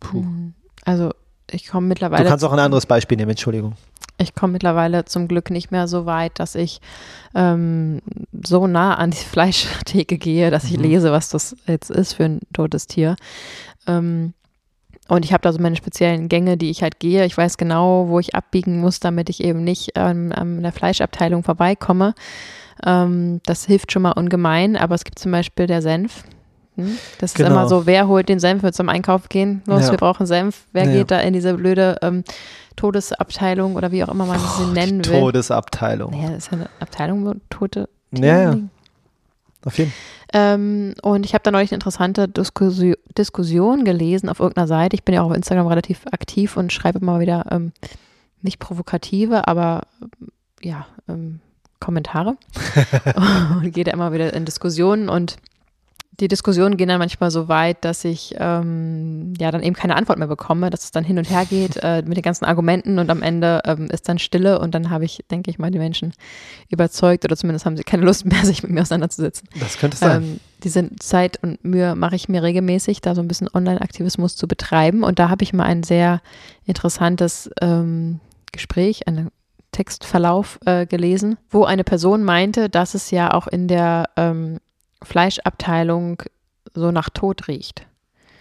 [0.00, 0.20] Puh.
[0.22, 0.54] Mhm.
[0.84, 1.12] Also
[1.54, 3.74] ich komme Du mittlerweile kannst auch ein anderes Beispiel nehmen, Entschuldigung.
[4.18, 6.80] Ich komme mittlerweile zum Glück nicht mehr so weit, dass ich
[7.34, 8.00] ähm,
[8.44, 10.82] so nah an die Fleischtheke gehe, dass ich Mhm.
[10.84, 13.16] lese, was das jetzt ist für ein totes Tier.
[13.86, 14.34] Ähm,
[15.08, 17.26] und ich habe da so meine speziellen Gänge, die ich halt gehe.
[17.26, 21.42] Ich weiß genau, wo ich abbiegen muss, damit ich eben nicht ähm, an der Fleischabteilung
[21.42, 22.14] vorbeikomme.
[22.86, 26.24] Ähm, das hilft schon mal ungemein, aber es gibt zum Beispiel der Senf.
[26.76, 26.98] Hm?
[27.18, 27.50] Das ist Genau.
[27.50, 29.62] immer so, wer holt den Senf, wird zum Einkauf gehen.
[29.66, 29.90] Los, Ja.
[29.92, 30.66] wir brauchen Senf.
[30.72, 30.92] Wer Ja.
[30.92, 32.24] geht da in diese blöde ähm,
[32.76, 35.20] Todesabteilung oder wie auch immer man sie nennen Die will?
[35.20, 36.10] Todesabteilung.
[36.10, 38.58] Naja, das ist ja eine Abteilung, wo tote Ja, ja,
[39.64, 39.98] auf jeden Fall.
[40.36, 44.94] Ähm, und ich habe da neulich eine interessante Diskussion, Diskussion gelesen auf irgendeiner Seite.
[44.96, 47.72] Ich bin ja auch auf Instagram relativ aktiv und schreibe immer wieder ähm,
[48.42, 49.82] nicht provokative, aber
[50.60, 51.38] ja, ähm,
[51.78, 52.36] Kommentare
[53.62, 55.36] und gehe da immer wieder in Diskussionen und
[56.20, 60.18] die Diskussionen gehen dann manchmal so weit, dass ich ähm, ja dann eben keine Antwort
[60.18, 63.10] mehr bekomme, dass es dann hin und her geht äh, mit den ganzen Argumenten und
[63.10, 66.12] am Ende ähm, ist dann Stille und dann habe ich, denke ich mal, die Menschen
[66.68, 69.48] überzeugt oder zumindest haben sie keine Lust mehr, sich mit mir auseinanderzusetzen.
[69.58, 70.22] Das könnte es sein.
[70.22, 74.48] Ähm, diese Zeit und Mühe mache ich mir regelmäßig, da so ein bisschen Online-Aktivismus zu
[74.48, 75.02] betreiben.
[75.02, 76.22] Und da habe ich mal ein sehr
[76.64, 78.20] interessantes ähm,
[78.52, 79.30] Gespräch, einen
[79.72, 84.58] Textverlauf äh, gelesen, wo eine Person meinte, dass es ja auch in der ähm,
[85.04, 86.22] Fleischabteilung
[86.74, 87.86] so nach Tod riecht.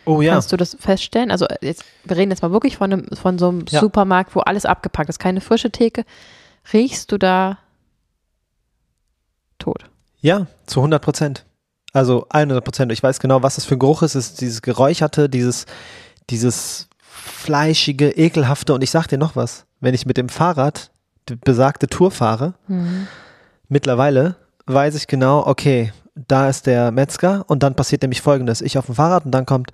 [0.06, 0.34] oh ja.
[0.34, 1.32] Kannst du das feststellen?
[1.32, 3.80] Also äh, jetzt, wir reden jetzt mal wirklich von einem, von so einem Ja.
[3.80, 6.04] Supermarkt, wo alles abgepackt ist, keine frische Theke.
[6.74, 7.58] Riechst du da
[9.60, 9.86] tot?
[10.22, 11.46] Ja, zu 100 Prozent.
[11.94, 12.92] Also 100 Prozent.
[12.92, 14.16] Ich weiß genau, was das für ein Geruch ist.
[14.16, 15.66] Es ist dieses Geräucherte, dieses,
[16.30, 18.74] dieses fleischige, ekelhafte.
[18.74, 19.66] Und ich sag dir noch was.
[19.80, 20.92] Wenn ich mit dem Fahrrad
[21.30, 23.08] die besagte Tour fahre, Mhm.
[23.68, 28.62] mittlerweile weiß ich genau, okay, da ist der Metzger und dann passiert nämlich folgendes.
[28.62, 29.72] Ich auf dem Fahrrad und dann kommt,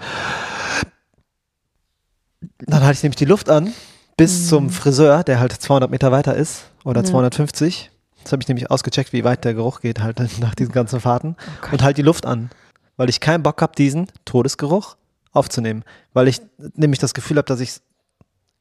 [2.60, 3.74] dann halte ich nämlich die Luft an
[4.18, 4.46] bis Mhm.
[4.48, 7.08] zum Friseur, der halt 200 Meter weiter ist oder Ja.
[7.08, 7.92] 250.
[8.18, 11.36] Jetzt habe ich nämlich ausgecheckt, wie weit der Geruch geht halt nach diesen ganzen Fahrten
[11.40, 12.50] Oh und halt die Luft an,
[12.98, 14.98] weil ich keinen Bock habe, diesen Todesgeruch
[15.32, 16.42] aufzunehmen, weil ich
[16.76, 17.76] nämlich das Gefühl habe, dass ich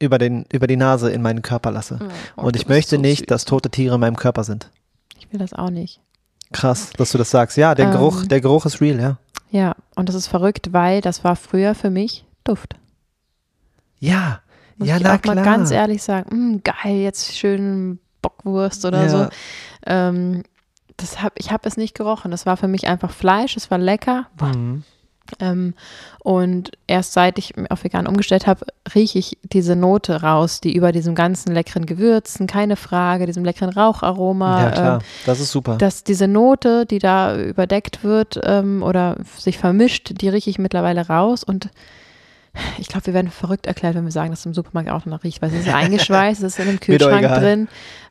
[0.01, 1.99] über, den, über die Nase in meinen Körper lasse.
[2.37, 3.25] Oh, und ich möchte so nicht, süß.
[3.27, 4.69] dass tote Tiere in meinem Körper sind.
[5.17, 5.99] Ich will das auch nicht.
[6.51, 7.57] Krass, dass du das sagst.
[7.57, 7.91] Ja, der Ähm.
[7.91, 9.17] Geruch, der Geruch ist real, ja.
[9.51, 12.75] Ja, und das ist verrückt, weil das war früher für mich Duft.
[13.99, 14.41] Ja,
[14.77, 15.35] Muss ja, ich na auch klar.
[15.35, 19.09] mal ganz ehrlich sagen, "Mm, geil, jetzt schön Bockwurst oder Ja.
[19.09, 19.27] so.
[19.85, 20.43] Ähm,
[20.97, 22.31] das hab, ich habe es nicht gerochen.
[22.31, 24.27] Das war für mich einfach Fleisch, es war lecker.
[24.41, 24.83] Mhm.
[25.39, 25.73] Ähm,
[26.23, 30.91] und erst seit ich auf vegan umgestellt habe, rieche ich diese Note raus, die über
[30.91, 34.63] diesem ganzen leckeren Gewürzen, keine Frage, diesem leckeren Raucharoma.
[34.63, 35.77] Ja, klar, ähm, das ist super.
[35.77, 41.07] dass diese Note, die da überdeckt wird ähm, oder sich vermischt, die rieche ich mittlerweile
[41.07, 41.69] raus und
[42.77, 45.23] ich glaube, wir werden verrückt erklärt, wenn wir sagen, dass es im Supermarkt auch danach
[45.23, 47.67] riecht, weil es ist eingeschweißt, es ist in einem Kühlschrank drin.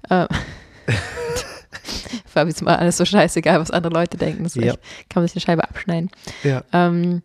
[0.08, 0.26] Äh,
[2.26, 4.44] Fabi ist mal alles so scheißegal, was andere Leute denken.
[4.44, 4.62] Das Ja.
[4.62, 6.10] echt, kann man sich eine Scheibe abschneiden.
[6.42, 6.62] ja.
[6.72, 7.22] Ähm,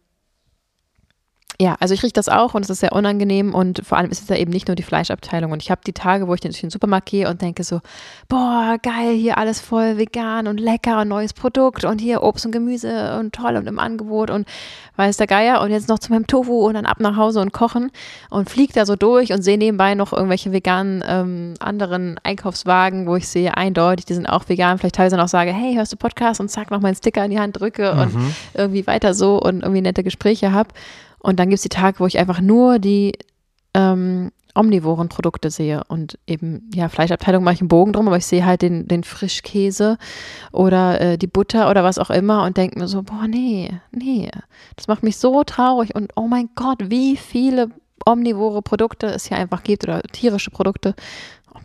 [1.60, 4.24] ja, also ich rieche das auch und es ist sehr unangenehm und vor allem ist
[4.24, 6.60] es ja eben nicht nur die Fleischabteilung und ich habe die Tage, wo ich durch
[6.60, 7.80] den Supermarkt gehe und denke so,
[8.28, 12.52] boah, geil, hier alles voll vegan und lecker und neues Produkt und hier Obst und
[12.52, 14.48] Gemüse und toll und im Angebot und
[14.96, 17.52] weiß der Geier und jetzt noch zu meinem Tofu und dann ab nach Hause und
[17.54, 17.92] kochen
[18.30, 23.16] und fliege da so durch und sehe nebenbei noch irgendwelche veganen ähm, anderen Einkaufswagen, wo
[23.16, 26.40] ich sehe eindeutig, die sind auch vegan, vielleicht teilweise noch sage, hey, hörst du Podcast
[26.40, 28.36] und zack, noch meinen Sticker in die Hand drücke und Mhm.
[28.54, 30.70] irgendwie weiter so und irgendwie nette Gespräche habe.
[31.24, 33.14] Und dann gibt es die Tage, wo ich einfach nur die
[33.74, 38.26] ähm, omnivoren Produkte sehe und eben, ja, Fleischabteilung mache ich einen Bogen drum, aber ich
[38.26, 39.98] sehe halt den, den Frischkäse
[40.52, 44.30] oder äh, die Butter oder was auch immer und denke mir so, boah, nee, nee,
[44.76, 47.70] das macht mich so traurig und oh mein Gott, wie viele
[48.06, 50.94] omnivore Produkte es hier einfach gibt oder tierische Produkte,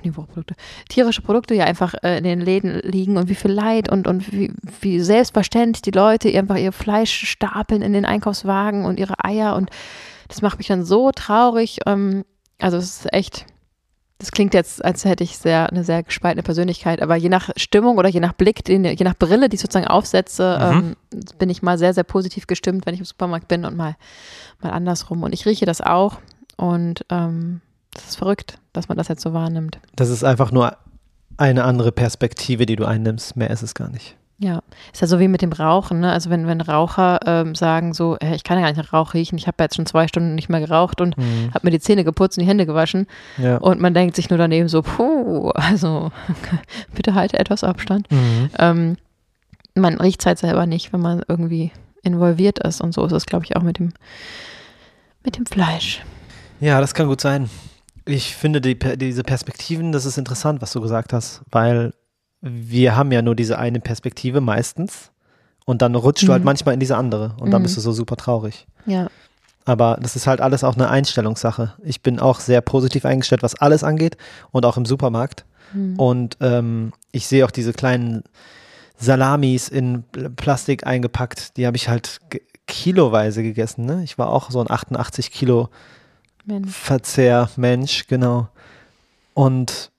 [0.01, 0.55] omnivore Produkte,
[0.89, 4.33] tierische Produkte ja einfach äh, in den Läden liegen und wie viel Leid und, und
[4.33, 9.57] wie, wie selbstverständlich die Leute einfach ihr Fleisch stapeln in den Einkaufswagen und ihre Eier
[9.57, 9.71] und
[10.29, 11.81] das macht mich dann so traurig.
[11.87, 12.25] Ähm,
[12.59, 13.47] also es ist echt,
[14.19, 17.99] das klingt jetzt, als hätte ich sehr, eine sehr gespaltene Persönlichkeit, aber je nach Stimmung
[17.99, 20.97] oder je nach Blick, den, je nach Brille, die ich sozusagen aufsetze, Mhm.
[21.13, 23.97] ähm, bin ich mal sehr, sehr positiv gestimmt, wenn ich im Supermarkt bin und mal,
[24.61, 25.23] mal andersrum.
[25.23, 26.19] Und ich rieche das auch
[26.57, 27.61] und ähm,
[28.01, 29.79] das ist verrückt, dass man das jetzt so wahrnimmt.
[29.97, 30.77] Das ist einfach nur
[31.37, 33.37] eine andere Perspektive, die du einnimmst.
[33.37, 34.17] Mehr ist es gar nicht.
[34.41, 36.13] Ja, ist ja so wie mit dem Rauchen, ne?
[36.13, 39.13] Also wenn, wenn Raucher ähm, sagen so, äh, ich kann ja gar nicht nach Rauch
[39.15, 41.51] riechen, ich habe jetzt schon zwei Stunden nicht mehr geraucht und Mhm.
[41.53, 43.57] habe mir die Zähne geputzt und die Hände gewaschen Ja.
[43.57, 46.13] und man denkt sich nur daneben so, puh, also
[46.95, 48.09] bitte halte etwas Abstand.
[48.13, 48.51] Mhm.
[48.61, 48.97] Ähm,
[49.75, 51.73] man riecht es halt selber nicht, wenn man irgendwie
[52.05, 53.93] involviert ist und so ist es, glaube ich, auch mit dem,
[55.25, 56.03] mit dem Fleisch.
[56.61, 57.51] Ja, das kann gut sein.
[58.09, 61.92] Ich finde die, diese Perspektiven, das ist interessant, was du gesagt hast, weil
[62.40, 65.11] wir haben ja nur diese eine Perspektive meistens
[65.66, 66.47] und dann rutscht du halt Mhm.
[66.47, 67.64] manchmal in diese andere und dann Mhm.
[67.64, 68.66] bist du so super traurig.
[68.87, 69.09] Ja,
[69.66, 71.75] Aber das ist halt alles auch eine Einstellungssache.
[71.85, 74.16] Ich bin auch sehr positiv eingestellt, was alles angeht
[74.51, 75.44] und auch im Supermarkt.
[75.73, 75.99] Hm.
[75.99, 78.23] Und ähm, ich sehe auch diese kleinen
[78.97, 81.59] Salamis in Pl- Plastik eingepackt.
[81.59, 82.18] Die habe ich halt
[82.66, 83.85] kiloweise gegessen.
[83.85, 84.03] Ne?
[84.05, 85.68] Ich war auch so ein 88 Kilo
[86.49, 86.71] Mensch.
[86.75, 88.49] Verzehrmensch, genau.
[89.35, 89.91] Und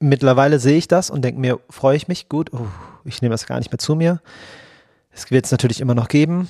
[0.00, 2.66] mittlerweile sehe ich das und denke mir, freue ich mich, gut, uh,
[3.04, 4.20] ich nehme das gar nicht mehr zu mir.
[5.12, 6.48] Es wird es natürlich immer noch geben,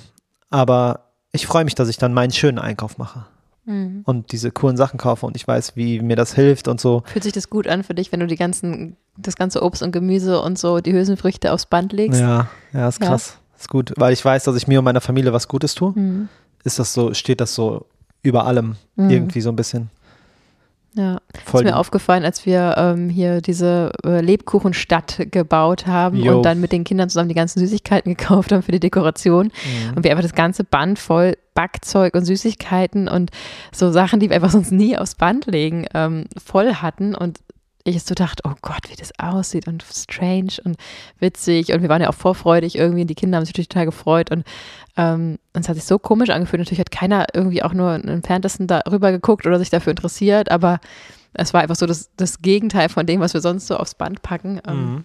[0.51, 3.27] aber ich freue mich, dass ich dann meinen schönen Einkauf mache
[3.67, 4.03] Hm.
[4.05, 7.03] und diese coolen Sachen kaufe und ich weiß, wie mir das hilft und so.
[7.07, 9.91] Fühlt sich das gut an für dich, wenn du die ganzen, das ganze Obst und
[9.91, 12.21] Gemüse und so, die Hülsenfrüchte aufs Band legst?
[12.21, 13.09] Ja, ja, ist Ja.
[13.09, 13.39] krass.
[13.59, 15.95] Ist gut, weil ich weiß, dass ich mir und meiner Familie was Gutes tue.
[15.95, 16.29] Hm.
[16.63, 17.87] Ist das so, steht das so
[18.25, 19.11] über allem Mhm.
[19.11, 19.91] irgendwie so ein bisschen.
[20.97, 26.37] Ja, Voll ist mir aufgefallen, als wir ähm, hier diese äh, Lebkuchenstadt gebaut haben Jo.
[26.37, 29.97] und dann mit den Kindern zusammen die ganzen Süßigkeiten gekauft haben für die Dekoration Mhm.
[29.97, 33.31] und wir einfach das ganze Band voll Backzeug und Süßigkeiten und
[33.73, 37.41] so Sachen, die wir einfach sonst nie aufs Band legen, ähm, voll hatten und
[37.85, 40.77] ich so dachte, oh Gott, wie das aussieht und strange und
[41.21, 44.31] witzig und wir waren ja auch vorfreudig irgendwie und die Kinder haben sich total gefreut
[44.31, 44.45] und
[44.97, 46.61] ähm, es hat sich so komisch angefühlt.
[46.61, 50.81] Natürlich hat keiner irgendwie auch nur im entferntesten darüber geguckt oder sich dafür interessiert, aber
[51.35, 54.23] es war einfach so das, das Gegenteil von dem, was wir sonst so aufs Band
[54.23, 54.61] packen.
[54.67, 55.05] Ähm, Mhm.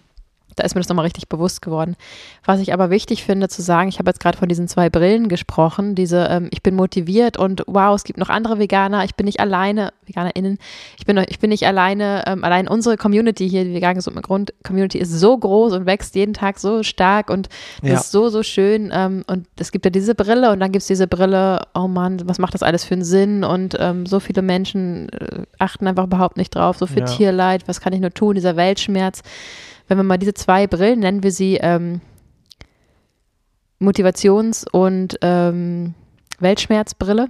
[0.60, 1.96] Da ist mir das nochmal richtig bewusst geworden.
[2.44, 5.28] Was ich aber wichtig finde zu sagen, ich habe jetzt gerade von diesen zwei Brillen
[5.28, 9.24] gesprochen, diese ähm, ich bin motiviert und wow, es gibt noch andere Veganer, ich bin
[9.24, 10.58] nicht alleine, VeganerInnen,
[10.98, 14.52] ich bin, ich bin nicht alleine, ähm, allein unsere Community hier, die Vegan Gesund Grund
[14.62, 17.48] Community ist so groß und wächst jeden Tag so stark und
[17.82, 17.94] ja.
[17.94, 20.88] ist so, so schön ähm, und es gibt ja diese Brille und dann gibt es
[20.88, 24.42] diese Brille, oh Mann, was macht das alles für einen Sinn und ähm, so viele
[24.42, 27.06] Menschen äh, achten einfach überhaupt nicht drauf, so viel ja.
[27.06, 29.22] Tierleid, was kann ich nur tun, dieser Weltschmerz.
[29.90, 32.00] Wenn wir mal diese zwei Brillen, nennen wir sie ähm,
[33.80, 35.94] Motivations- und ähm,
[36.38, 37.26] Weltschmerzbrille,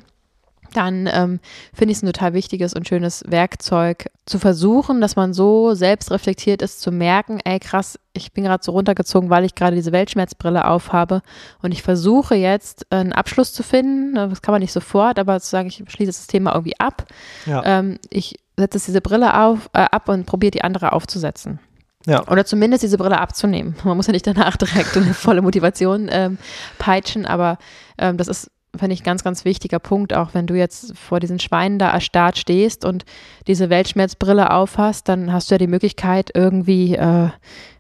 [0.75, 1.41] dann ähm,
[1.73, 6.11] finde ich es ein total wichtiges und schönes Werkzeug zu versuchen, dass man so selbst
[6.11, 9.93] reflektiert ist, zu merken, ey krass, ich bin gerade so runtergezogen, weil ich gerade diese
[9.93, 11.23] Weltschmerzbrille aufhabe
[11.63, 15.49] und ich versuche jetzt einen Abschluss zu finden, das kann man nicht sofort, aber zu
[15.49, 17.07] sagen, ich schließe das Thema irgendwie ab.
[17.47, 17.63] Ja.
[17.65, 21.59] Ähm, ich setze diese Brille auf, äh, ab und probiere die andere aufzusetzen.
[22.07, 22.27] Ja.
[22.29, 23.77] Oder zumindest diese Brille abzunehmen.
[23.85, 26.39] Man muss ja nicht danach direkt eine volle Motivation ähm,
[26.79, 27.59] peitschen, aber
[27.99, 31.41] ähm, das ist finde ich, ganz, ganz wichtiger Punkt, auch wenn du jetzt vor diesen
[31.41, 33.05] Schweinen da erstarrt stehst und
[33.47, 37.31] diese Weltschmerzbrille aufhast, dann hast du ja die Möglichkeit, irgendwie, äh,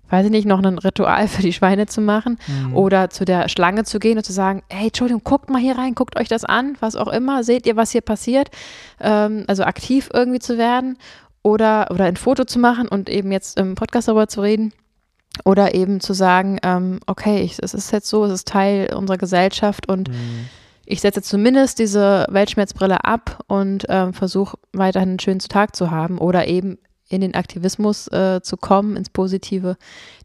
[0.08, 2.76] weiß ich nicht, noch ein Ritual für die Schweine zu machen mhm.
[2.76, 5.94] oder zu der Schlange zu gehen und zu sagen, hey, Entschuldigung, guckt mal hier rein,
[5.94, 8.50] guckt euch das an, was auch immer, seht ihr, was hier passiert,
[9.00, 10.98] ähm, also aktiv irgendwie zu werden
[11.42, 14.72] oder, oder ein Foto zu machen und eben jetzt im Podcast darüber zu reden.
[15.44, 19.16] Oder eben zu sagen, ähm, okay, ich, es ist jetzt so, es ist Teil unserer
[19.16, 20.48] Gesellschaft und mhm
[20.90, 26.18] ich setze zumindest diese Weltschmerzbrille ab und äh, versuche weiterhin einen schönen Tag zu haben
[26.18, 26.78] oder eben
[27.10, 29.76] in den Aktivismus äh, zu kommen, ins Positive,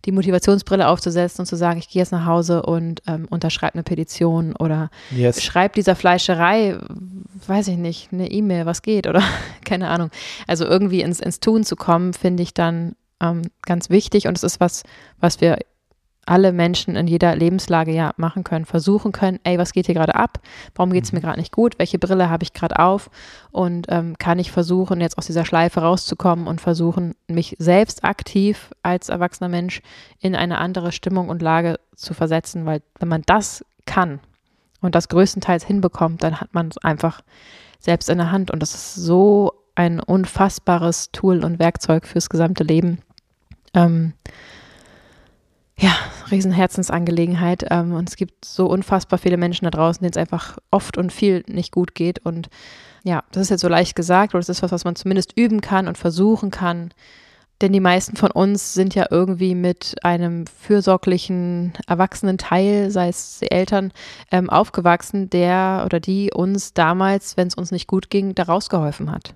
[0.06, 3.84] die Motivationsbrille aufzusetzen und zu sagen, ich gehe jetzt nach Hause und ähm, unterschreibe eine
[3.84, 5.44] Petition oder yes.
[5.44, 6.78] schreibe dieser Fleischerei,
[7.48, 9.24] weiß ich nicht, eine E-Mail, was geht oder
[9.66, 10.12] keine Ahnung.
[10.48, 14.44] Also irgendwie ins, ins Tun zu kommen, finde ich dann ähm, ganz wichtig und es
[14.44, 14.84] ist was,
[15.20, 15.58] was wir
[16.26, 20.16] alle Menschen in jeder Lebenslage ja machen können, versuchen können, ey, was geht hier gerade
[20.16, 20.40] ab?
[20.74, 21.24] Warum geht es mir mhm.
[21.24, 21.78] gerade nicht gut?
[21.78, 23.10] Welche Brille habe ich gerade auf?
[23.52, 28.72] Und ähm, kann ich versuchen, jetzt aus dieser Schleife rauszukommen und versuchen, mich selbst aktiv
[28.82, 29.82] als erwachsener Mensch
[30.20, 34.20] in eine andere Stimmung und Lage zu versetzen, weil wenn man das kann
[34.82, 37.22] und das größtenteils hinbekommt, dann hat man es einfach
[37.80, 42.64] selbst in der Hand und das ist so ein unfassbares Tool und Werkzeug fürs gesamte
[42.64, 43.00] Leben.
[43.74, 44.14] Ähm,
[45.78, 45.92] ja,
[46.32, 47.66] Riesenherzensangelegenheit.
[47.70, 51.12] Ähm, und es gibt so unfassbar viele Menschen da draußen, denen es einfach oft und
[51.12, 52.20] viel nicht gut geht.
[52.20, 52.50] Und
[53.04, 55.62] ja, das ist jetzt so leicht gesagt, oder das ist was, was man zumindest üben
[55.62, 56.94] kann und versuchen kann.
[57.62, 63.40] Denn die meisten von uns sind ja irgendwie mit einem fürsorglichen, erwachsenen Teil, sei es
[63.40, 63.94] die Eltern,
[64.30, 69.10] ähm, aufgewachsen, der oder die uns damals, wenn es uns nicht gut ging, da rausgeholfen
[69.10, 69.36] hat.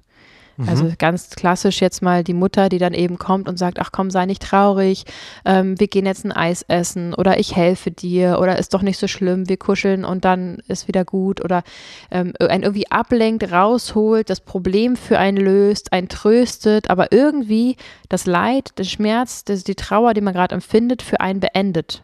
[0.68, 0.95] Also mhm.
[0.97, 4.26] ganz klassisch jetzt mal die Mutter, die dann eben kommt und sagt, ach komm, sei
[4.26, 5.05] nicht traurig,
[5.45, 8.99] ähm, wir gehen jetzt ein Eis essen oder ich helfe dir oder ist doch nicht
[8.99, 11.64] so schlimm, wir kuscheln und dann ist wieder gut oder
[12.12, 17.78] ähm, ein irgendwie ablenkt, rausholt, das Problem für einen löst, einen tröstet, aber irgendwie
[18.10, 22.03] das Leid, der Schmerz, das, die Trauer, die man gerade empfindet, für einen beendet.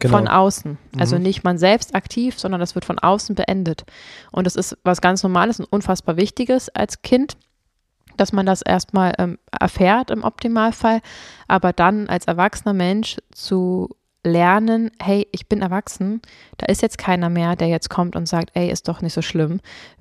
[0.00, 0.18] Genau.
[0.18, 0.76] Von außen.
[0.98, 1.22] Also mhm.
[1.22, 3.84] nicht man selbst aktiv, sondern das wird von außen beendet.
[4.32, 7.36] Und das ist was ganz Normales und unfassbar Wichtiges als Kind
[8.16, 11.00] dass man das erstmal ähm, erfährt im Optimalfall,
[11.48, 13.90] aber dann als erwachsener Mensch zu
[14.24, 16.22] lernen, hey, ich bin erwachsen,
[16.56, 19.22] da ist jetzt keiner mehr, der jetzt kommt und sagt, ey, ist doch nicht so
[19.22, 19.60] schlimm,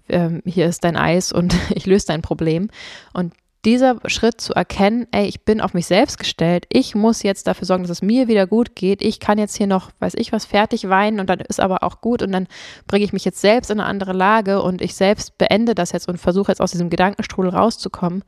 [0.09, 2.69] ähm, hier ist dein Eis und ich löse dein Problem.
[3.13, 3.33] Und
[3.65, 7.65] dieser Schritt zu erkennen, ey, ich bin auf mich selbst gestellt, ich muss jetzt dafür
[7.65, 10.45] sorgen, dass es mir wieder gut geht, ich kann jetzt hier noch, weiß ich was,
[10.45, 12.47] fertig weinen und dann ist aber auch gut und dann
[12.87, 16.09] bringe ich mich jetzt selbst in eine andere Lage und ich selbst beende das jetzt
[16.09, 18.23] und versuche jetzt aus diesem Gedankenstrudel rauszukommen.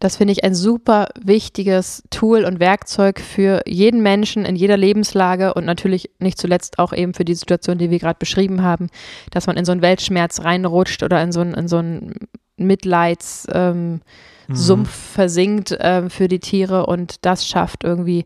[0.00, 5.54] Das finde ich ein super wichtiges Tool und Werkzeug für jeden Menschen in jeder Lebenslage
[5.54, 8.90] und natürlich nicht zuletzt auch eben für die Situation, die wir gerade beschrieben haben,
[9.30, 12.14] dass man in so einen Weltschmerz reinrutscht oder in so einen, in so einen
[12.56, 14.00] Mitleids, ähm,
[14.48, 14.56] Mhm.
[14.56, 18.24] Sumpf versinkt äh, für die Tiere und das schafft irgendwie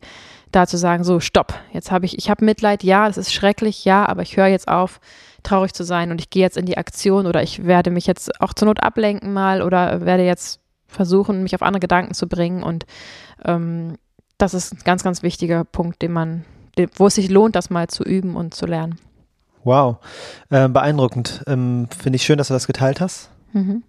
[0.53, 3.85] da zu sagen, so stopp, jetzt habe ich, ich habe Mitleid, ja, es ist schrecklich,
[3.85, 5.01] ja, aber ich höre jetzt auf,
[5.43, 8.41] traurig zu sein und ich gehe jetzt in die Aktion oder ich werde mich jetzt
[8.41, 12.63] auch zur Not ablenken mal oder werde jetzt versuchen, mich auf andere Gedanken zu bringen
[12.63, 12.87] und
[13.45, 13.97] ähm,
[14.39, 16.45] das ist ein ganz, ganz wichtiger Punkt, den man,
[16.79, 18.99] den, wo es sich lohnt, das mal zu üben und zu lernen.
[19.65, 19.99] Wow,
[20.51, 21.43] äh, beeindruckend.
[21.47, 23.31] Ähm, Finde ich schön, dass du das geteilt hast.
[23.53, 23.85] Mhm.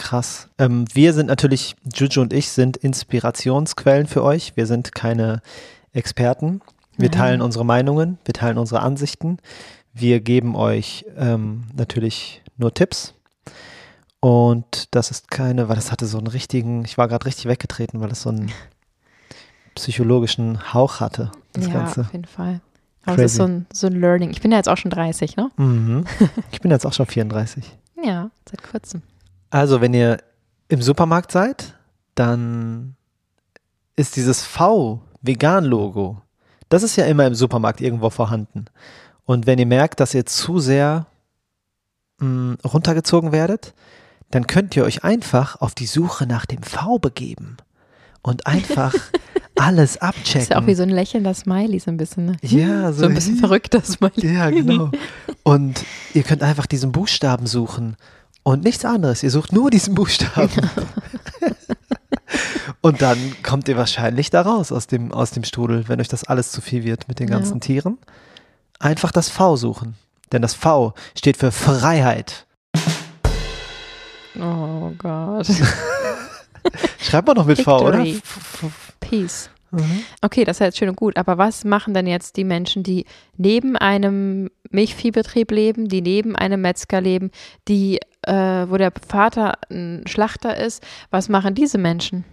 [0.00, 0.48] Krass.
[0.56, 4.56] Ähm, wir sind natürlich, Juju und ich sind Inspirationsquellen für euch.
[4.56, 5.42] Wir sind keine
[5.92, 6.62] Experten.
[6.96, 7.12] Wir mhm.
[7.12, 9.36] teilen unsere Meinungen, wir teilen unsere Ansichten.
[9.92, 13.12] Wir geben euch ähm, natürlich nur Tipps.
[14.20, 18.00] Und das ist keine, weil das hatte so einen richtigen, ich war gerade richtig weggetreten,
[18.00, 18.50] weil das so ein
[19.74, 22.00] psychologischen Hauch hatte, das ja, Ganze.
[22.00, 22.62] auf jeden Fall.
[23.04, 23.36] Aber es ist Crazy.
[23.36, 24.30] so ein, so ein Learning.
[24.30, 25.50] Ich bin ja jetzt auch schon 30, ne?
[25.58, 26.06] Mhm.
[26.52, 27.64] Ich bin jetzt auch schon 34.
[28.02, 29.02] Ja, seit kurzem.
[29.50, 30.18] Also, wenn ihr
[30.68, 31.74] im Supermarkt seid,
[32.14, 32.94] dann
[33.96, 36.22] ist dieses V-Vegan-Logo,
[36.68, 38.66] das ist ja immer im Supermarkt irgendwo vorhanden.
[39.24, 41.06] Und wenn ihr merkt, dass ihr zu sehr
[42.18, 43.74] mh, runtergezogen werdet,
[44.30, 47.56] dann könnt ihr euch einfach auf die Suche nach dem V begeben
[48.22, 48.94] und einfach
[49.56, 50.42] alles abchecken.
[50.42, 52.26] Ist ja auch wie so ein lächelnder Smiley, so ein bisschen.
[52.26, 52.36] Ne?
[52.42, 54.34] Ja, so ein bisschen verrückter Smiley.
[54.34, 54.90] Ja, genau.
[55.42, 55.84] Und
[56.14, 57.96] ihr könnt einfach diesen Buchstaben suchen
[58.42, 59.22] und nichts anderes.
[59.22, 60.50] Ihr sucht nur diesen Buchstaben.
[62.80, 66.24] und dann kommt ihr wahrscheinlich da raus aus dem, aus dem Strudel, wenn euch das
[66.24, 67.36] alles zu viel wird mit den Ja.
[67.36, 67.98] ganzen Tieren.
[68.78, 69.94] Einfach das V suchen.
[70.32, 72.46] Denn das V steht für Freiheit.
[74.38, 75.46] Oh Gott.
[77.00, 77.98] Schreibt man noch mit V, oder?
[78.04, 78.16] Victory.
[78.18, 79.50] F- f- Peace.
[79.72, 80.02] Mhm.
[80.22, 81.16] Okay, das ist ja jetzt schön und gut.
[81.16, 86.60] Aber was machen denn jetzt die Menschen, die neben einem Milchviehbetrieb leben, die neben einem
[86.60, 87.30] Metzger leben,
[87.68, 90.84] die, äh, wo der Vater ein Schlachter ist?
[91.10, 92.24] Was machen diese Menschen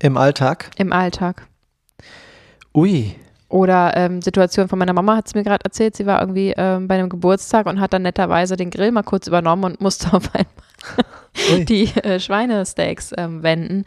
[0.00, 0.70] Im Alltag.
[0.76, 1.46] im Alltag?
[2.74, 3.14] Ui.
[3.50, 6.86] Oder ähm, Situation von meiner Mama hat es mir gerade erzählt, sie war irgendwie ähm,
[6.86, 10.30] bei einem Geburtstag und hat dann netterweise den Grill mal kurz übernommen und musste auf
[10.34, 13.84] einmal die äh, Schweinesteaks ähm, wenden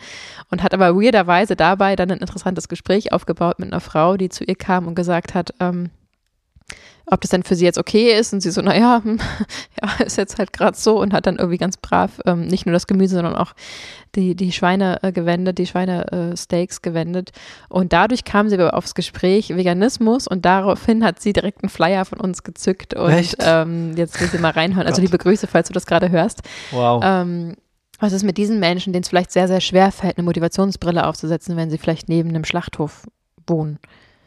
[0.49, 4.43] und hat aber weirderweise dabei dann ein interessantes Gespräch aufgebaut mit einer Frau, die zu
[4.43, 5.91] ihr kam und gesagt hat, ähm,
[7.11, 9.19] ob das denn für sie jetzt okay ist und sie so, naja, hm,
[9.81, 12.73] ja, ist jetzt halt gerade so und hat dann irgendwie ganz brav ähm, nicht nur
[12.73, 13.53] das Gemüse, sondern auch
[14.15, 17.31] die, die Schweine äh, gewendet, die Schweinesteaks äh, gewendet
[17.69, 22.05] und dadurch kam sie aber aufs Gespräch Veganismus und daraufhin hat sie direkt einen Flyer
[22.05, 24.87] von uns gezückt und ähm, jetzt will sie mal reinhören.
[24.87, 26.41] Also liebe Grüße, falls du das gerade hörst.
[26.71, 27.01] Wow.
[27.05, 27.55] Ähm,
[27.99, 31.55] was ist mit diesen Menschen, denen es vielleicht sehr, sehr schwer fällt, eine Motivationsbrille aufzusetzen,
[31.55, 33.05] wenn sie vielleicht neben einem Schlachthof
[33.45, 33.77] wohnen?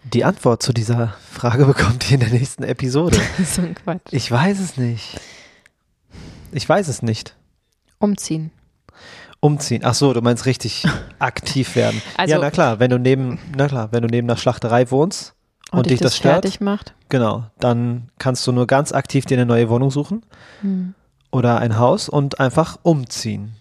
[0.05, 3.19] Die Antwort zu dieser Frage bekommt ihr in der nächsten Episode.
[3.45, 4.01] so ein Quatsch.
[4.13, 5.21] Ich weiß es nicht.
[6.53, 7.35] Ich weiß es nicht.
[7.99, 8.51] Umziehen.
[9.41, 9.83] Umziehen.
[9.85, 10.85] Ach so, du meinst richtig
[11.19, 12.01] aktiv werden.
[12.17, 15.35] Also- ja, na klar, wenn du neben, na klar, wenn du neben einer Schlachterei wohnst
[15.73, 16.95] und, dich das stört, fertig macht.
[17.09, 20.25] genau, dann kannst du nur ganz aktiv dir eine neue Wohnung suchen
[20.61, 20.95] Hm.
[21.33, 23.57] oder ein Haus und einfach umziehen.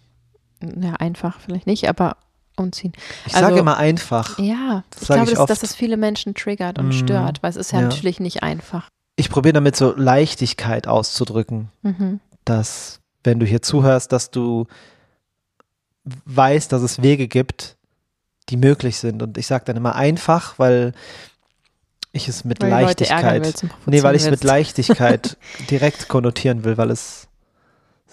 [0.61, 2.17] Ja, einfach vielleicht nicht, aber
[2.57, 2.93] umziehen.
[3.25, 4.37] Ich Also- sage immer einfach.
[4.39, 6.91] Ja, Das ich glaube, ich dass, dass es viele Menschen triggert und Mhm.
[6.93, 7.87] stört, weil es ist ja, Ja.
[7.87, 8.89] natürlich nicht einfach.
[9.15, 12.19] Ich probiere damit so Leichtigkeit auszudrücken, Mhm.
[12.45, 14.65] dass wenn du hier zuhörst, dass du
[16.25, 17.77] weißt, dass es Wege gibt,
[18.49, 19.21] die möglich sind.
[19.23, 20.93] Und ich sage dann immer einfach, weil
[22.11, 24.43] ich es mit Weil Leichtigkeit, willst und nee, weil ich es mit.
[24.43, 25.37] Leichtigkeit
[25.69, 27.27] direkt konnotieren will, weil es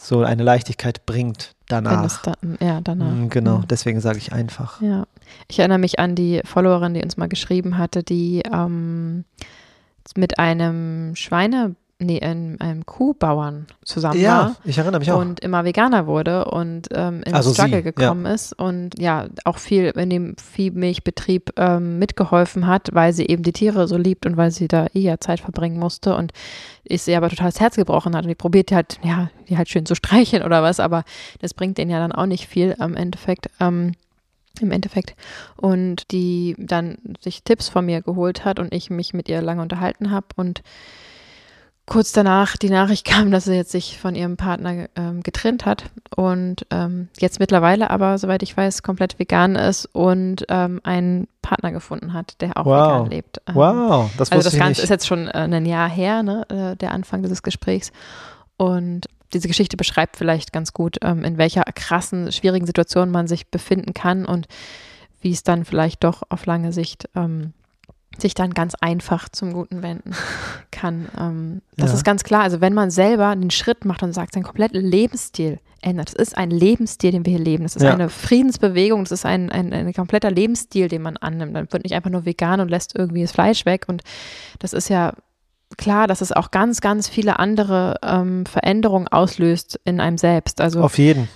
[0.03, 2.23] so eine Leichtigkeit bringt danach.
[2.23, 3.13] da, ja, danach.
[3.15, 3.69] Mm, Genau, Mhm.
[3.69, 4.81] deswegen sage ich einfach.
[4.81, 5.05] Ja,
[5.49, 9.25] ich erinnere mich an die Followerin, die uns mal geschrieben hatte, die ähm,
[10.17, 15.21] mit einem Schweine, nee, einem, einem Kuhbauern zusammen Ja, war ich erinnere mich auch.
[15.21, 19.59] und immer Veganer wurde und ähm, in Also Struggle sie, gekommen ist und ja, auch
[19.59, 24.37] viel in dem Viehmilchbetrieb ähm, mitgeholfen hat, weil sie eben die Tiere so liebt und
[24.37, 26.33] weil sie da eher Zeit verbringen musste und
[26.85, 29.69] ist sie aber total das Herz gebrochen hat und die probiert halt, ja, die halt
[29.69, 31.05] schön zu streicheln oder was, aber
[31.41, 33.51] das bringt denen ja dann auch nicht viel am Endeffekt.
[33.61, 33.93] Ähm,
[34.61, 35.15] im Endeffekt.
[35.57, 39.63] Und die dann sich Tipps von mir geholt hat und ich mich mit ihr lange
[39.63, 40.63] unterhalten habe und
[41.91, 45.91] kurz danach die Nachricht kam, dass sie jetzt sich von ihrem Partner ähm, getrennt hat
[46.17, 51.73] und ähm, jetzt mittlerweile aber, soweit ich weiß, komplett vegan ist und ähm, einen Partner
[51.73, 52.95] gefunden hat, der auch Wow.
[52.95, 53.43] vegan lebt.
[53.47, 54.85] Ähm, wow, das also das Ganze nicht.
[54.85, 57.93] ist jetzt schon äh, ein Jahr her, ne, äh, der Anfang dieses Gesprächs.
[58.57, 63.49] Und diese Geschichte beschreibt vielleicht ganz gut, ähm, in welcher krassen, schwierigen Situation man sich
[63.49, 64.47] befinden kann und
[65.21, 67.53] wie es dann vielleicht doch auf lange Sicht ähm,
[68.21, 70.13] sich dann ganz einfach zum Guten wenden
[70.71, 71.09] kann.
[71.19, 71.97] Ähm, das Ja.
[71.97, 72.43] ist ganz klar.
[72.43, 76.09] Also wenn man selber den Schritt macht und sagt, sein kompletten Lebensstil ändert.
[76.09, 77.63] Das ist ein Lebensstil, den wir hier leben.
[77.63, 77.95] Das ist Ja.
[77.95, 79.05] eine Friedensbewegung.
[79.05, 81.57] Das ist ein, ein, ein kompletter Lebensstil, den man annimmt.
[81.57, 83.87] Dann wird nicht einfach nur vegan und lässt irgendwie das Fleisch weg.
[83.89, 84.03] Und
[84.59, 85.15] das ist ja
[85.77, 90.61] klar, dass es auch ganz, ganz viele andere ähm, Veränderungen auslöst in einem selbst.
[90.61, 91.29] Also Auf jeden.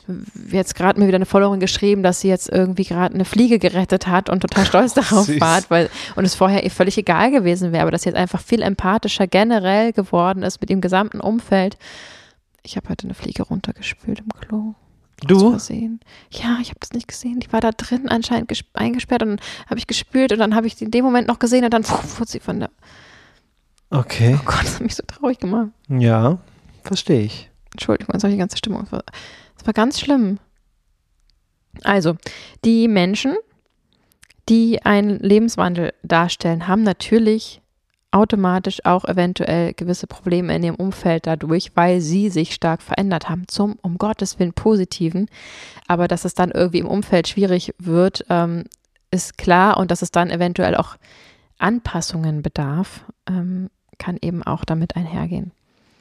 [0.50, 4.06] jetzt gerade mir wieder eine Followerin geschrieben, dass sie jetzt irgendwie gerade eine Fliege gerettet
[4.06, 5.40] hat und total stolz darauf Süß.
[5.40, 8.40] war, weil und es vorher ihr völlig egal gewesen wäre, aber dass sie jetzt einfach
[8.40, 11.76] viel empathischer generell geworden ist mit dem gesamten Umfeld.
[12.62, 14.74] Ich habe heute eine Fliege runtergespült im Klo.
[15.26, 15.52] Du?
[16.30, 17.38] Ja, ich habe das nicht gesehen.
[17.40, 20.66] Die war da drin anscheinend ges- eingesperrt und dann habe ich gespült und dann habe
[20.66, 22.70] ich sie in dem Moment noch gesehen und dann wurde sie von der.
[23.94, 24.36] Okay.
[24.40, 25.70] Oh Gott, das hat mich so traurig gemacht.
[25.88, 26.38] Ja,
[26.82, 27.50] verstehe ich.
[27.72, 28.82] Entschuldigung, jetzt habe ich die ganze Stimmung.
[28.82, 29.04] Es war,
[29.56, 30.38] es war ganz schlimm.
[31.84, 32.16] Also,
[32.64, 33.36] die Menschen,
[34.48, 37.60] die einen Lebenswandel darstellen, haben natürlich
[38.10, 43.48] automatisch auch eventuell gewisse Probleme in ihrem Umfeld dadurch, weil sie sich stark verändert haben
[43.48, 45.28] zum, um Gottes Willen, positiven.
[45.88, 48.64] Aber dass es dann irgendwie im Umfeld schwierig wird, ähm,
[49.10, 50.96] ist klar und dass es dann eventuell auch
[51.58, 55.52] Anpassungen bedarf, ähm, kann eben auch damit einhergehen.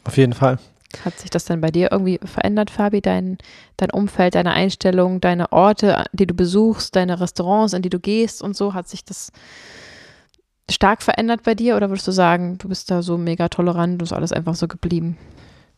[0.04, 0.60] Auf jeden Fall.
[1.04, 3.02] Hat sich das dann bei dir irgendwie verändert, Fabi?
[3.02, 3.38] Dein,
[3.78, 8.42] dein Umfeld, deine Einstellung, deine Orte, die du besuchst, deine Restaurants, in die du gehst
[8.42, 8.74] und so?
[8.74, 9.32] Hat sich das
[10.70, 14.04] stark verändert bei dir oder würdest du sagen, du bist da so mega tolerant und
[14.04, 15.18] ist alles einfach so geblieben?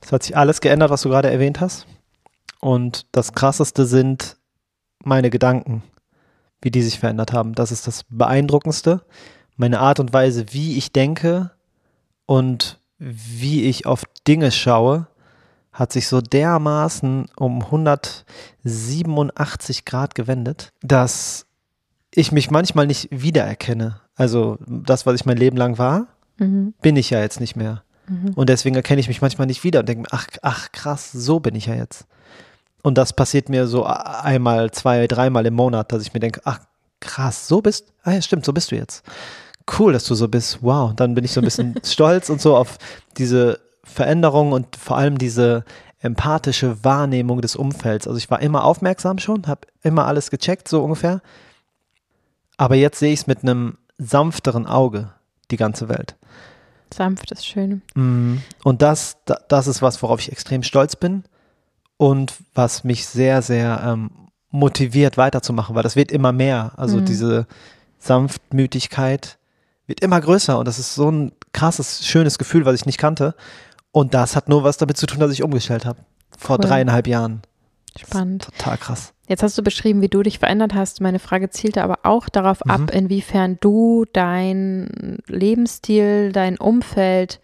[0.02, 1.88] Es hat sich alles geändert, was du gerade erwähnt hast.
[2.60, 4.38] Und das Krasseste sind
[5.04, 5.84] meine Gedanken,
[6.62, 7.54] wie die sich verändert haben.
[7.54, 9.06] Das ist das Beeindruckendste.
[9.56, 11.52] Meine Art und Weise, wie ich denke
[12.26, 15.06] und wie ich auf Dinge schaue,
[15.72, 21.46] hat sich so dermaßen um 187 Grad gewendet, dass
[22.12, 24.00] ich mich manchmal nicht wiedererkenne.
[24.16, 26.08] Also das, was ich mein Leben lang war,
[26.38, 26.74] mhm.
[26.82, 27.84] bin ich ja jetzt nicht mehr.
[28.08, 28.32] Mhm.
[28.36, 31.42] Und deswegen erkenne ich mich manchmal nicht wieder und denke mir, ach, ach krass, so
[31.42, 32.06] bin ich ja jetzt.
[32.82, 36.60] Und das passiert mir so einmal, zwei, dreimal im Monat, dass ich mir denke, ach
[37.02, 39.04] krass, so bist, ah ja stimmt, so bist du jetzt.
[39.80, 40.60] Cool, dass du so bist.
[40.62, 42.78] Wow, dann bin ich so ein bisschen stolz und so auf
[43.18, 45.64] diese Veränderung und vor allem diese
[46.00, 48.08] empathische Wahrnehmung des Umfelds.
[48.08, 51.22] Also ich war immer aufmerksam schon, habe immer alles gecheckt, so ungefähr.
[52.58, 55.12] Aber jetzt sehe ich es mit einem sanfteren Auge,
[55.52, 56.16] die ganze Welt.
[56.94, 57.82] Sanft ist schön.
[57.96, 61.24] Mm, und das, das ist was, worauf ich extrem stolz bin
[61.98, 64.12] und was mich sehr, sehr ähm,
[64.52, 66.74] motiviert weiterzumachen, weil das wird immer mehr.
[66.78, 67.06] Also mhm.
[67.06, 67.48] diese
[68.00, 69.38] Sanftmütigkeit
[69.88, 73.36] wird immer größer und das ist so ein krasses, schönes Gefühl, was ich nicht kannte.
[73.92, 76.00] Und das hat nur was damit zu tun, dass ich umgestellt habe.
[76.38, 76.66] Vor cool.
[76.66, 77.42] dreieinhalb Jahren.
[77.98, 78.50] Spannend.
[78.58, 79.14] Total krass.
[79.28, 81.02] Jetzt hast du beschrieben, wie du dich verändert hast.
[81.02, 82.72] Meine Frage zielte aber auch darauf mhm.
[82.72, 87.40] ab, inwiefern du dein Lebensstil, dein Umfeld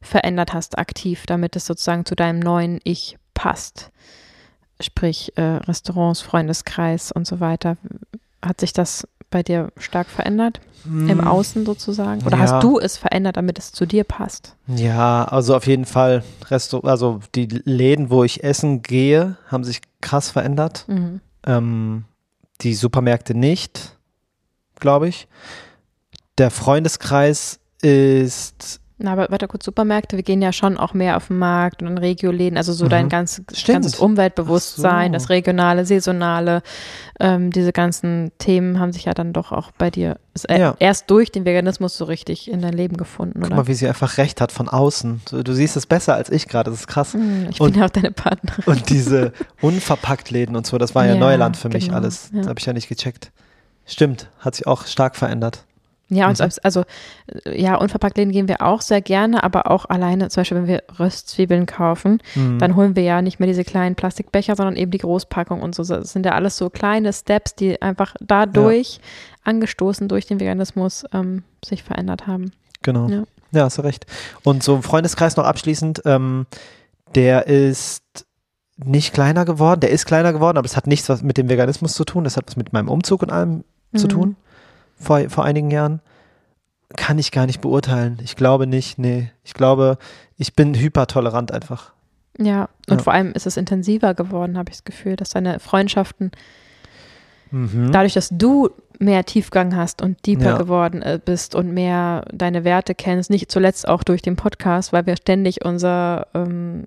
[0.00, 3.90] verändert hast, aktiv, damit es sozusagen zu deinem neuen Ich passt.
[4.80, 7.76] Sprich, äh, Restaurants, Freundeskreis und so weiter.
[8.40, 10.60] Hat sich das bei dir stark verändert?
[10.84, 11.08] Mm.
[11.08, 12.22] Im Außen sozusagen?
[12.24, 12.42] Oder ja.
[12.44, 14.56] hast du es verändert, damit es zu dir passt?
[14.66, 16.22] Ja, also auf jeden Fall.
[16.50, 20.84] Resto also die Läden, wo ich essen gehe, haben sich krass verändert.
[20.88, 21.20] Mhm.
[21.46, 22.04] Ähm,
[22.60, 23.96] die Supermärkte nicht,
[24.76, 25.28] glaube ich.
[26.38, 31.28] Der Freundeskreis ist na, aber warte kurz, Supermärkte, wir gehen ja schon auch mehr auf
[31.28, 32.90] den Markt und in Regioläden, also so mhm.
[32.90, 35.12] dein ganz, ganzes Umweltbewusstsein, so.
[35.12, 36.62] das regionale, saisonale,
[37.20, 40.18] ähm, diese ganzen Themen haben sich ja dann doch auch bei dir
[40.48, 40.74] ja.
[40.80, 44.18] erst durch den Veganismus so richtig in dein Leben gefunden, Guck mal, wie sie einfach
[44.18, 45.22] recht hat von außen.
[45.30, 47.14] Du, du siehst es besser als ich gerade, das ist krass.
[47.14, 48.64] Mhm, ich und, bin ja auch deine Partnerin.
[48.66, 52.30] Und diese unverpackt Läden und so, das war ja, ja Neuland für mich genau, alles.
[52.32, 52.38] Ja.
[52.38, 53.30] Das habe ich ja nicht gecheckt.
[53.86, 55.64] Stimmt, hat sich auch stark verändert.
[56.10, 56.48] Ja, und mhm.
[56.62, 56.84] also
[57.44, 60.82] ja, unverpackt Läden gehen wir auch sehr gerne, aber auch alleine, zum Beispiel, wenn wir
[60.98, 62.58] Röstzwiebeln kaufen, mhm.
[62.58, 65.84] dann holen wir ja nicht mehr diese kleinen Plastikbecher, sondern eben die Großpackung und so.
[65.84, 69.00] Das sind ja alles so kleine Steps, die einfach dadurch, ja.
[69.44, 72.52] angestoßen durch den Veganismus, ähm, sich verändert haben.
[72.82, 73.08] Genau.
[73.08, 73.24] Ja.
[73.52, 74.06] ja, hast du recht.
[74.44, 76.46] Und so ein Freundeskreis noch abschließend, ähm,
[77.14, 78.02] der ist
[78.82, 81.92] nicht kleiner geworden, der ist kleiner geworden, aber es hat nichts was mit dem Veganismus
[81.92, 83.98] zu tun, das hat was mit meinem Umzug und allem mhm.
[83.98, 84.36] zu tun
[84.98, 86.00] vor, vor einigen Jahren?
[86.96, 88.18] Kann ich gar nicht beurteilen.
[88.22, 89.30] Ich glaube nicht, nee.
[89.44, 89.98] Ich glaube,
[90.36, 91.92] ich bin hypertolerant einfach.
[92.38, 93.02] Ja, und ja.
[93.02, 96.30] vor allem ist es intensiver geworden, habe ich das Gefühl, dass deine Freundschaften,
[97.50, 97.90] mhm.
[97.92, 98.70] dadurch, dass du
[99.00, 100.58] mehr Tiefgang hast und deeper ja.
[100.58, 105.06] geworden äh, bist und mehr deine Werte kennst, nicht zuletzt auch durch den Podcast, weil
[105.06, 106.86] wir ständig unser ähm,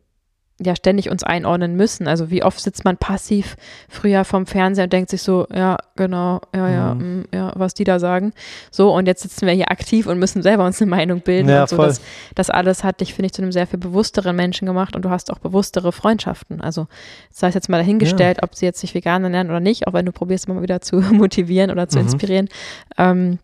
[0.63, 2.07] ja ständig uns einordnen müssen.
[2.07, 3.55] Also wie oft sitzt man passiv
[3.89, 7.19] früher vom Fernseher und denkt sich so, ja, genau, ja, ja, mhm.
[7.19, 8.33] mh, ja, was die da sagen.
[8.69, 11.49] So, und jetzt sitzen wir hier aktiv und müssen selber uns eine Meinung bilden.
[11.49, 11.75] Ja, und so.
[11.77, 11.87] voll.
[11.87, 12.01] Das,
[12.35, 15.09] das alles hat dich, finde ich, zu einem sehr viel bewussteren Menschen gemacht und du
[15.09, 16.61] hast auch bewusstere Freundschaften.
[16.61, 16.87] Also
[17.31, 18.43] sei es jetzt mal dahingestellt, ja.
[18.43, 20.97] ob sie jetzt sich vegan ernähren oder nicht, auch wenn du probierst, mal wieder zu
[21.11, 22.05] motivieren oder zu mhm.
[22.05, 22.49] inspirieren.
[22.97, 23.39] Ähm,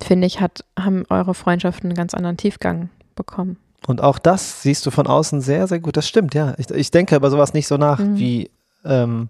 [0.00, 3.58] finde ich, hat, haben eure Freundschaften einen ganz anderen Tiefgang bekommen.
[3.86, 5.96] Und auch das siehst du von außen sehr, sehr gut.
[5.96, 6.54] Das stimmt, ja.
[6.58, 8.18] Ich, ich denke über sowas nicht so nach, mhm.
[8.18, 8.50] wie,
[8.84, 9.28] ähm,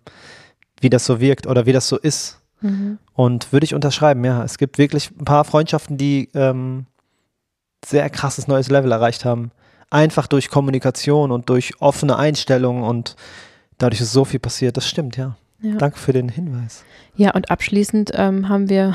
[0.80, 2.40] wie das so wirkt oder wie das so ist.
[2.62, 2.98] Mhm.
[3.14, 4.42] Und würde ich unterschreiben, ja.
[4.42, 6.86] Es gibt wirklich ein paar Freundschaften, die ähm,
[7.84, 9.50] sehr krasses neues Level erreicht haben.
[9.90, 13.14] Einfach durch Kommunikation und durch offene Einstellungen und
[13.78, 14.76] dadurch ist so viel passiert.
[14.76, 15.36] Das stimmt, ja.
[15.60, 15.76] ja.
[15.76, 16.82] Danke für den Hinweis.
[17.14, 18.94] Ja, und abschließend ähm, haben wir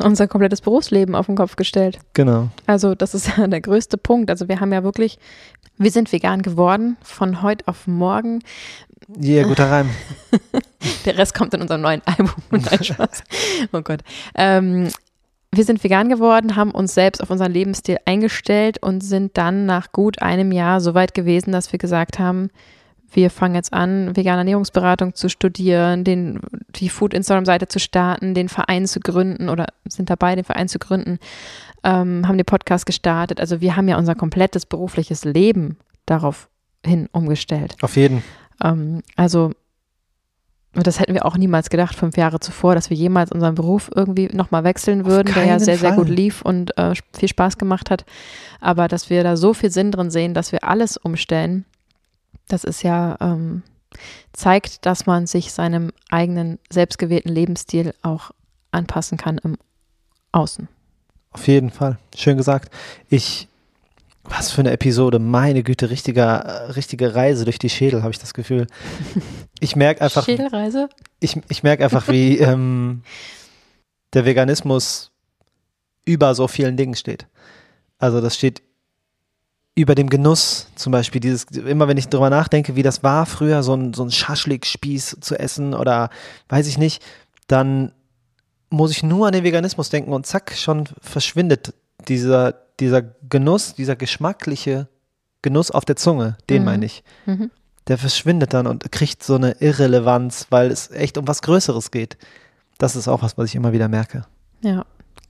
[0.00, 1.98] unser komplettes Berufsleben auf den Kopf gestellt.
[2.14, 2.48] Genau.
[2.66, 4.30] Also das ist ja der größte Punkt.
[4.30, 5.18] Also wir haben ja wirklich,
[5.78, 8.40] wir sind vegan geworden von heute auf morgen.
[9.20, 9.90] Ja, yeah, guter Reim.
[11.04, 12.32] Der Rest kommt in unserem neuen Album.
[12.50, 13.22] Nein, Spaß.
[13.72, 14.00] Oh Gott.
[14.34, 14.88] Ähm,
[15.52, 19.92] wir sind vegan geworden, haben uns selbst auf unseren Lebensstil eingestellt und sind dann nach
[19.92, 22.50] gut einem Jahr so weit gewesen, dass wir gesagt haben,
[23.12, 26.40] wir fangen jetzt an, vegane Ernährungsberatung zu studieren, den,
[26.74, 30.78] die Food Instagram-Seite zu starten, den Verein zu gründen oder sind dabei, den Verein zu
[30.78, 31.18] gründen,
[31.84, 33.40] ähm, haben den Podcast gestartet.
[33.40, 36.48] Also wir haben ja unser komplettes berufliches Leben darauf
[36.84, 37.76] hin umgestellt.
[37.80, 38.22] Auf jeden.
[38.62, 39.52] Ähm, also
[40.82, 44.28] das hätten wir auch niemals gedacht, fünf Jahre zuvor, dass wir jemals unseren Beruf irgendwie
[44.32, 45.88] nochmal wechseln würden, der ja sehr, Fall.
[45.88, 48.04] sehr gut lief und äh, viel Spaß gemacht hat.
[48.60, 51.64] Aber dass wir da so viel Sinn drin sehen, dass wir alles umstellen,
[52.48, 53.62] das ist ja, ähm,
[54.32, 58.30] zeigt, dass man sich seinem eigenen selbstgewählten Lebensstil auch
[58.70, 59.56] anpassen kann im
[60.32, 60.68] Außen.
[61.32, 61.98] Auf jeden Fall.
[62.14, 62.70] Schön gesagt.
[63.08, 63.48] Ich
[64.28, 68.34] was für eine Episode, meine Güte, richtiger, richtige Reise durch die Schädel, habe ich das
[68.34, 68.66] Gefühl.
[69.58, 70.26] Ich merke einfach.
[70.26, 70.90] Schädelreise?
[71.18, 73.02] Ich, ich merke einfach, wie ähm,
[74.12, 75.12] der Veganismus
[76.04, 77.26] über so vielen Dingen steht.
[77.98, 78.60] Also das steht
[79.76, 83.62] über dem Genuss zum Beispiel, dieses, immer wenn ich drüber nachdenke, wie das war früher,
[83.62, 86.08] so ein, so ein Schaschlik-Spieß zu essen oder
[86.48, 87.04] weiß ich nicht,
[87.46, 87.92] dann
[88.70, 91.74] muss ich nur an den Veganismus denken und zack, schon verschwindet
[92.08, 94.88] dieser, dieser Genuss, dieser geschmackliche
[95.42, 96.64] Genuss auf der Zunge, den mhm.
[96.64, 97.04] meine ich.
[97.26, 97.50] Mhm.
[97.86, 102.16] Der verschwindet dann und kriegt so eine Irrelevanz, weil es echt um was Größeres geht.
[102.78, 104.24] Das ist auch was, was ich immer wieder merke.
[104.62, 104.86] Ja.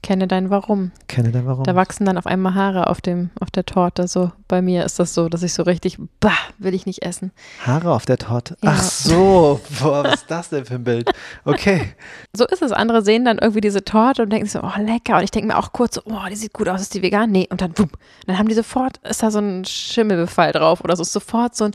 [0.07, 0.93] Kenne dein Warum.
[1.09, 1.65] Kenne dein Warum.
[1.65, 4.07] Da wachsen dann auf einmal Haare auf, dem, auf der Torte.
[4.07, 7.33] So bei mir ist das so, dass ich so richtig, bah, will ich nicht essen.
[7.65, 8.55] Haare auf der Torte?
[8.61, 8.71] Ja.
[8.73, 11.11] Ach so, boah, was ist das denn für ein Bild?
[11.43, 11.93] Okay.
[12.31, 12.71] So ist es.
[12.71, 15.17] Andere sehen dann irgendwie diese Torte und denken so, oh, lecker.
[15.17, 17.29] Und ich denke mir auch kurz, oh, die sieht gut aus, ist die vegan?
[17.29, 17.49] Nee.
[17.49, 17.97] Und dann, wupp,
[18.27, 21.65] dann haben die sofort, ist da so ein Schimmelbefall drauf oder so, ist sofort so
[21.65, 21.71] ein,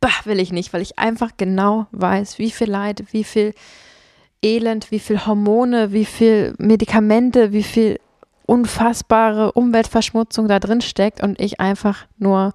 [0.00, 3.52] bah, will ich nicht, weil ich einfach genau weiß, wie viel Leid, wie viel
[4.44, 7.98] Elend, wie viel Hormone, wie viel Medikamente, wie viel
[8.46, 12.52] unfassbare Umweltverschmutzung da drin steckt und ich einfach nur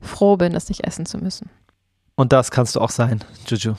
[0.00, 1.48] froh bin, das nicht essen zu müssen.
[2.16, 3.74] Und das kannst du auch sein, Juju.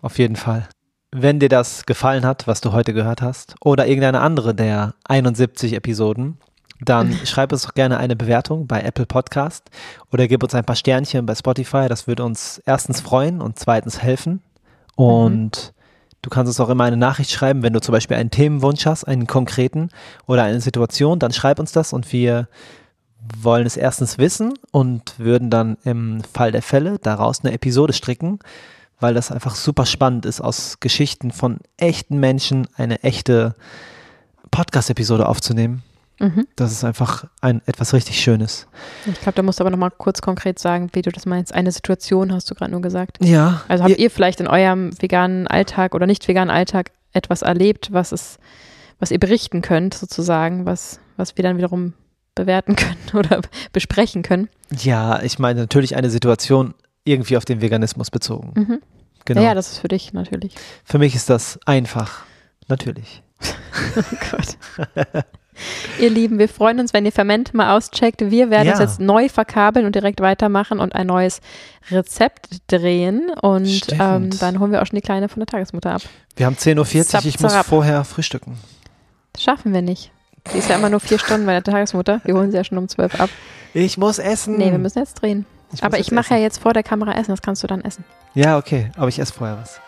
[0.00, 0.68] Auf jeden Fall.
[1.12, 5.74] Wenn dir das gefallen hat, was du heute gehört hast, oder irgendeine andere der 71
[5.74, 6.38] Episoden,
[6.80, 9.70] dann schreib uns doch gerne eine Bewertung bei Apple Podcast
[10.12, 11.86] oder gib uns ein paar Sternchen bei Spotify.
[11.88, 14.42] Das würde uns erstens freuen und zweitens helfen.
[14.96, 15.81] Und mhm.
[16.22, 19.04] Du kannst uns auch immer eine Nachricht schreiben, wenn du zum Beispiel einen Themenwunsch hast,
[19.04, 19.90] einen konkreten
[20.26, 22.48] oder eine Situation, dann schreib uns das und wir
[23.40, 28.38] wollen es erstens wissen und würden dann im Fall der Fälle daraus eine Episode stricken,
[29.00, 33.56] weil das einfach super spannend ist, aus Geschichten von echten Menschen eine echte
[34.50, 35.82] Podcast-Episode aufzunehmen.
[36.22, 36.46] Mhm.
[36.54, 38.68] Das ist einfach ein, etwas richtig Schönes.
[39.06, 41.52] Ich glaube, da musst du aber nochmal kurz konkret sagen, wie du das meinst.
[41.52, 43.18] Eine Situation hast du gerade nur gesagt.
[43.20, 43.62] Ja.
[43.66, 47.92] Also habt ihr, ihr vielleicht in eurem veganen Alltag oder nicht veganen Alltag etwas erlebt,
[47.92, 48.38] was es,
[49.00, 51.94] was ihr berichten könnt, sozusagen, was, was wir dann wiederum
[52.36, 53.40] bewerten können oder
[53.72, 54.48] besprechen können?
[54.70, 58.52] Ja, ich meine natürlich eine Situation irgendwie auf den Veganismus bezogen.
[58.54, 58.82] Mhm.
[59.24, 59.42] Genau.
[59.42, 60.54] Ja, das ist für dich natürlich.
[60.84, 62.24] Für mich ist das einfach.
[62.68, 63.22] Natürlich.
[63.96, 65.24] oh Gott.
[65.98, 68.20] Ihr Lieben, wir freuen uns, wenn ihr Ferment mal auscheckt.
[68.30, 68.72] Wir werden ja.
[68.72, 71.40] uns jetzt neu verkabeln und direkt weitermachen und ein neues
[71.90, 73.30] Rezept drehen.
[73.40, 76.02] Und ähm, dann holen wir auch schon die Kleine von der Tagesmutter ab.
[76.36, 78.58] Wir haben 10.40 Uhr, ich muss vorher frühstücken.
[79.32, 80.10] Das schaffen wir nicht.
[80.52, 82.20] Die ist ja immer nur vier Stunden bei der Tagesmutter.
[82.24, 83.30] Wir holen sie ja schon um 12 ab.
[83.74, 84.56] Ich muss essen.
[84.56, 85.46] Nee, wir müssen jetzt drehen.
[85.72, 88.04] Ich Aber ich mache ja jetzt vor der Kamera essen, das kannst du dann essen.
[88.34, 88.90] Ja, okay.
[88.96, 89.80] Aber ich esse vorher was.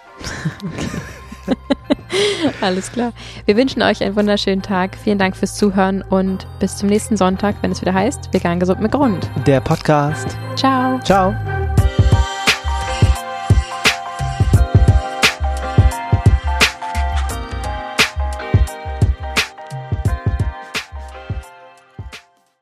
[0.65, 0.89] okay.
[2.61, 3.13] Alles klar.
[3.47, 4.97] Wir wünschen euch einen wunderschönen Tag.
[5.03, 8.81] Vielen Dank fürs Zuhören und bis zum nächsten Sonntag, wenn es wieder heißt Vegan gesund
[8.81, 9.31] mit Grund.
[9.47, 10.37] Der Podcast.
[10.57, 11.01] Ciao.
[11.01, 11.35] Ciao.